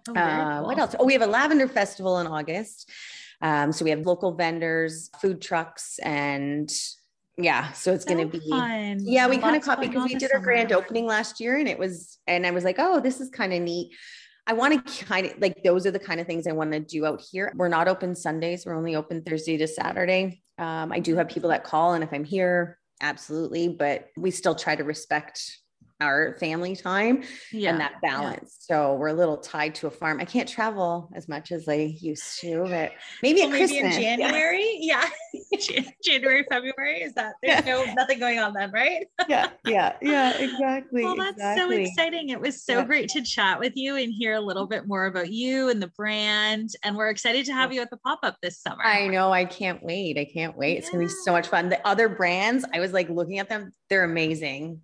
Oh, 0.10 0.16
uh, 0.16 0.60
cool. 0.60 0.68
What 0.68 0.80
else? 0.80 0.96
Oh, 1.00 1.06
we 1.06 1.14
have 1.14 1.22
a 1.22 1.28
lavender 1.28 1.68
festival 1.68 2.20
in 2.20 2.28
August. 2.28 2.90
Um, 3.42 3.72
so 3.72 3.84
we 3.84 3.92
have 3.92 4.06
local 4.06 4.34
vendors, 4.34 5.10
food 5.22 5.42
trucks, 5.42 6.00
and 6.00 6.72
yeah, 7.38 7.74
so 7.74 7.94
it's 7.94 8.06
going 8.06 8.30
to 8.30 8.40
be 8.40 8.50
fun. 8.50 9.00
yeah. 9.02 9.28
We 9.28 9.38
kind 9.38 9.56
of 9.56 9.62
caught 9.62 9.82
because 9.82 10.08
we 10.08 10.16
did 10.16 10.32
our 10.34 10.40
grand 10.40 10.72
opening 10.72 11.06
last 11.06 11.40
year, 11.40 11.58
and 11.58 11.68
it 11.68 11.78
was, 11.78 12.18
and 12.28 12.48
I 12.48 12.52
was 12.52 12.64
like, 12.64 12.78
oh, 12.80 13.02
this 13.02 13.20
is 13.20 13.30
kind 13.30 13.54
of 13.54 13.62
neat. 13.62 13.92
I 14.48 14.54
want 14.54 14.86
to 14.86 15.06
kind 15.06 15.26
of 15.26 15.42
like 15.42 15.64
those 15.64 15.86
are 15.86 15.92
the 15.92 16.00
kind 16.00 16.20
of 16.20 16.28
things 16.28 16.46
I 16.46 16.52
want 16.52 16.72
to 16.72 16.80
do 16.80 17.06
out 17.06 17.22
here. 17.32 17.52
We're 17.56 17.68
not 17.68 17.88
open 17.88 18.16
Sundays. 18.16 18.66
We're 18.66 18.76
only 18.76 18.96
open 18.96 19.24
Thursday 19.24 19.58
to 19.58 19.68
Saturday. 19.68 20.44
Um, 20.58 20.92
I 20.92 21.00
do 21.00 21.16
have 21.16 21.30
people 21.30 21.50
that 21.50 21.64
call, 21.64 21.94
and 21.94 22.04
if 22.04 22.14
I'm 22.14 22.24
here, 22.24 22.78
absolutely, 23.02 23.70
but 23.70 24.10
we 24.16 24.32
still 24.32 24.56
try 24.56 24.76
to 24.76 24.84
respect 24.84 25.42
our 26.02 26.36
family 26.40 26.76
time 26.76 27.24
yeah. 27.52 27.72
and 27.72 27.80
that 27.80 28.02
balance. 28.02 28.58
Yeah. 28.70 28.76
So 28.76 28.96
we're 28.96 29.10
a 29.10 29.14
little 29.14 29.38
tied 29.38 29.76
to 29.76 29.88
a 29.88 29.92
farm. 29.92 30.20
I 30.20 30.26
can't 30.26 30.48
travel 30.48 31.10
as 31.16 31.30
much 31.30 31.52
as 31.52 31.70
I 31.70 31.96
used 32.02 32.42
to, 32.42 32.66
but 32.68 32.92
maybe 33.24 33.42
well, 33.42 33.52
maybe 33.52 33.78
in 33.78 33.92
January. 33.92 34.78
Yeah. 34.80 35.06
yeah. 35.52 35.82
January, 36.04 36.46
February. 36.50 37.02
Is 37.02 37.14
that 37.14 37.36
there's 37.42 37.66
no 37.66 37.86
nothing 37.96 38.20
going 38.20 38.40
on 38.40 38.54
then, 38.54 38.72
right? 38.72 39.08
yeah. 39.30 39.50
Yeah. 39.66 39.94
Yeah. 40.02 40.38
Exactly. 40.38 41.04
Well, 41.04 41.16
that's 41.16 41.38
exactly. 41.38 41.86
so 41.86 41.92
exciting. 41.92 42.30
It 42.30 42.42
was 42.42 42.62
so 42.62 42.84
great 42.84 43.10
to 43.10 43.22
chat 43.22 43.60
with 43.60 43.74
you 43.76 43.96
and 43.96 44.12
hear 44.14 44.34
a 44.34 44.42
little 44.42 44.68
bit 44.68 44.88
more 44.88 45.06
about 45.06 45.32
you 45.32 45.70
and 45.70 45.82
the 45.82 45.92
brand. 45.96 46.72
And 46.84 46.98
we're 46.98 47.10
excited 47.10 47.46
to 47.46 47.54
have 47.54 47.72
you 47.72 47.82
at 47.82 47.90
the 47.90 47.98
pop-up 47.98 48.38
this 48.42 48.60
summer. 48.60 48.84
I 48.84 49.08
know. 49.08 49.32
I 49.32 49.46
can't 49.46 49.82
wait. 49.82 50.18
I 50.18 50.26
can't 50.26 50.58
wait. 50.58 50.78
It's 50.78 50.90
gonna 50.90 51.06
be 51.06 51.10
so 51.24 51.32
much 51.32 51.48
fun. 51.48 51.70
The 51.70 51.86
other 51.88 52.10
brands, 52.10 52.66
I 52.74 52.82
was 52.82 52.92
like 52.92 53.10
looking 53.10 53.40
at 53.40 53.48
them, 53.48 53.72
they're 53.90 54.04
amazing 54.04 54.82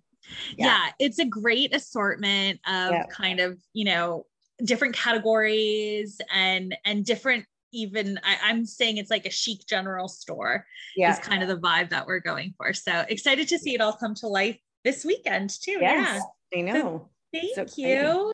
yeah. 0.56 0.66
yeah. 0.66 0.92
it's 0.98 1.18
a 1.18 1.24
great 1.24 1.74
assortment 1.74 2.60
of 2.66 2.90
yeah. 2.90 3.04
kind 3.10 3.40
of 3.40 3.58
you 3.72 3.84
know 3.84 4.26
different 4.64 4.94
categories 4.94 6.20
and 6.32 6.76
and 6.84 7.04
different 7.04 7.44
even 7.72 8.20
I, 8.22 8.50
am 8.50 8.66
saying 8.66 8.98
it's 8.98 9.10
like 9.10 9.26
a 9.26 9.30
chic 9.30 9.66
general 9.66 10.08
store 10.08 10.66
yeah. 10.94 11.10
is 11.10 11.18
kind 11.18 11.42
of 11.42 11.48
the 11.48 11.56
vibe 11.56 11.88
that 11.90 12.06
we're 12.06 12.20
going 12.20 12.54
for 12.56 12.72
so 12.72 13.04
excited 13.08 13.48
to 13.48 13.58
see 13.58 13.74
it 13.74 13.80
all 13.80 13.94
come 13.94 14.14
to 14.16 14.28
life 14.28 14.58
this 14.84 15.04
weekend 15.04 15.50
too 15.50 15.78
yes, 15.80 16.22
yeah 16.52 16.58
i 16.58 16.62
know 16.62 17.08
so 17.34 17.40
thank 17.54 17.70
so 17.70 17.80
you 17.80 18.32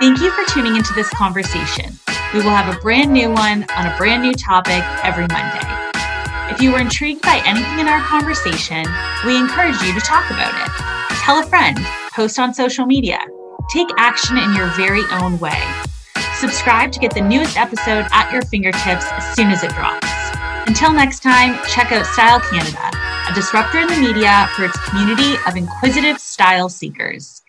thank 0.00 0.20
you 0.20 0.30
for 0.30 0.44
tuning 0.52 0.76
into 0.76 0.92
this 0.94 1.08
conversation 1.10 1.98
we 2.32 2.40
will 2.40 2.50
have 2.50 2.74
a 2.74 2.80
brand 2.80 3.12
new 3.12 3.30
one 3.30 3.64
on 3.76 3.86
a 3.86 3.96
brand 3.98 4.22
new 4.22 4.32
topic 4.32 4.82
every 5.04 5.26
monday 5.28 5.81
if 6.52 6.60
you 6.60 6.70
were 6.70 6.80
intrigued 6.80 7.22
by 7.22 7.40
anything 7.46 7.78
in 7.78 7.88
our 7.88 8.02
conversation, 8.02 8.84
we 9.24 9.38
encourage 9.38 9.80
you 9.80 9.94
to 9.94 10.00
talk 10.00 10.30
about 10.30 10.52
it. 10.52 11.16
Tell 11.24 11.42
a 11.42 11.46
friend, 11.46 11.78
post 12.12 12.38
on 12.38 12.52
social 12.52 12.84
media, 12.84 13.18
take 13.70 13.88
action 13.96 14.36
in 14.36 14.54
your 14.54 14.66
very 14.76 15.00
own 15.12 15.38
way. 15.38 15.58
Subscribe 16.34 16.92
to 16.92 16.98
get 16.98 17.14
the 17.14 17.22
newest 17.22 17.56
episode 17.56 18.06
at 18.12 18.30
your 18.30 18.42
fingertips 18.42 19.06
as 19.12 19.34
soon 19.34 19.46
as 19.46 19.64
it 19.64 19.70
drops. 19.70 20.06
Until 20.66 20.92
next 20.92 21.20
time, 21.20 21.58
check 21.68 21.90
out 21.90 22.04
Style 22.04 22.40
Canada, 22.40 22.90
a 23.30 23.34
disruptor 23.34 23.78
in 23.78 23.86
the 23.86 23.96
media 23.96 24.46
for 24.54 24.66
its 24.66 24.78
community 24.90 25.36
of 25.46 25.56
inquisitive 25.56 26.18
style 26.18 26.68
seekers. 26.68 27.42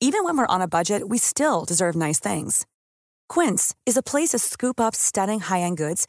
Even 0.00 0.24
when 0.24 0.36
we're 0.36 0.46
on 0.46 0.60
a 0.60 0.68
budget, 0.68 1.08
we 1.08 1.18
still 1.18 1.64
deserve 1.64 1.94
nice 1.94 2.18
things. 2.18 2.66
Quince 3.28 3.76
is 3.86 3.96
a 3.96 4.02
place 4.02 4.30
to 4.30 4.40
scoop 4.40 4.80
up 4.80 4.96
stunning 4.96 5.38
high 5.40 5.60
end 5.60 5.76
goods 5.76 6.08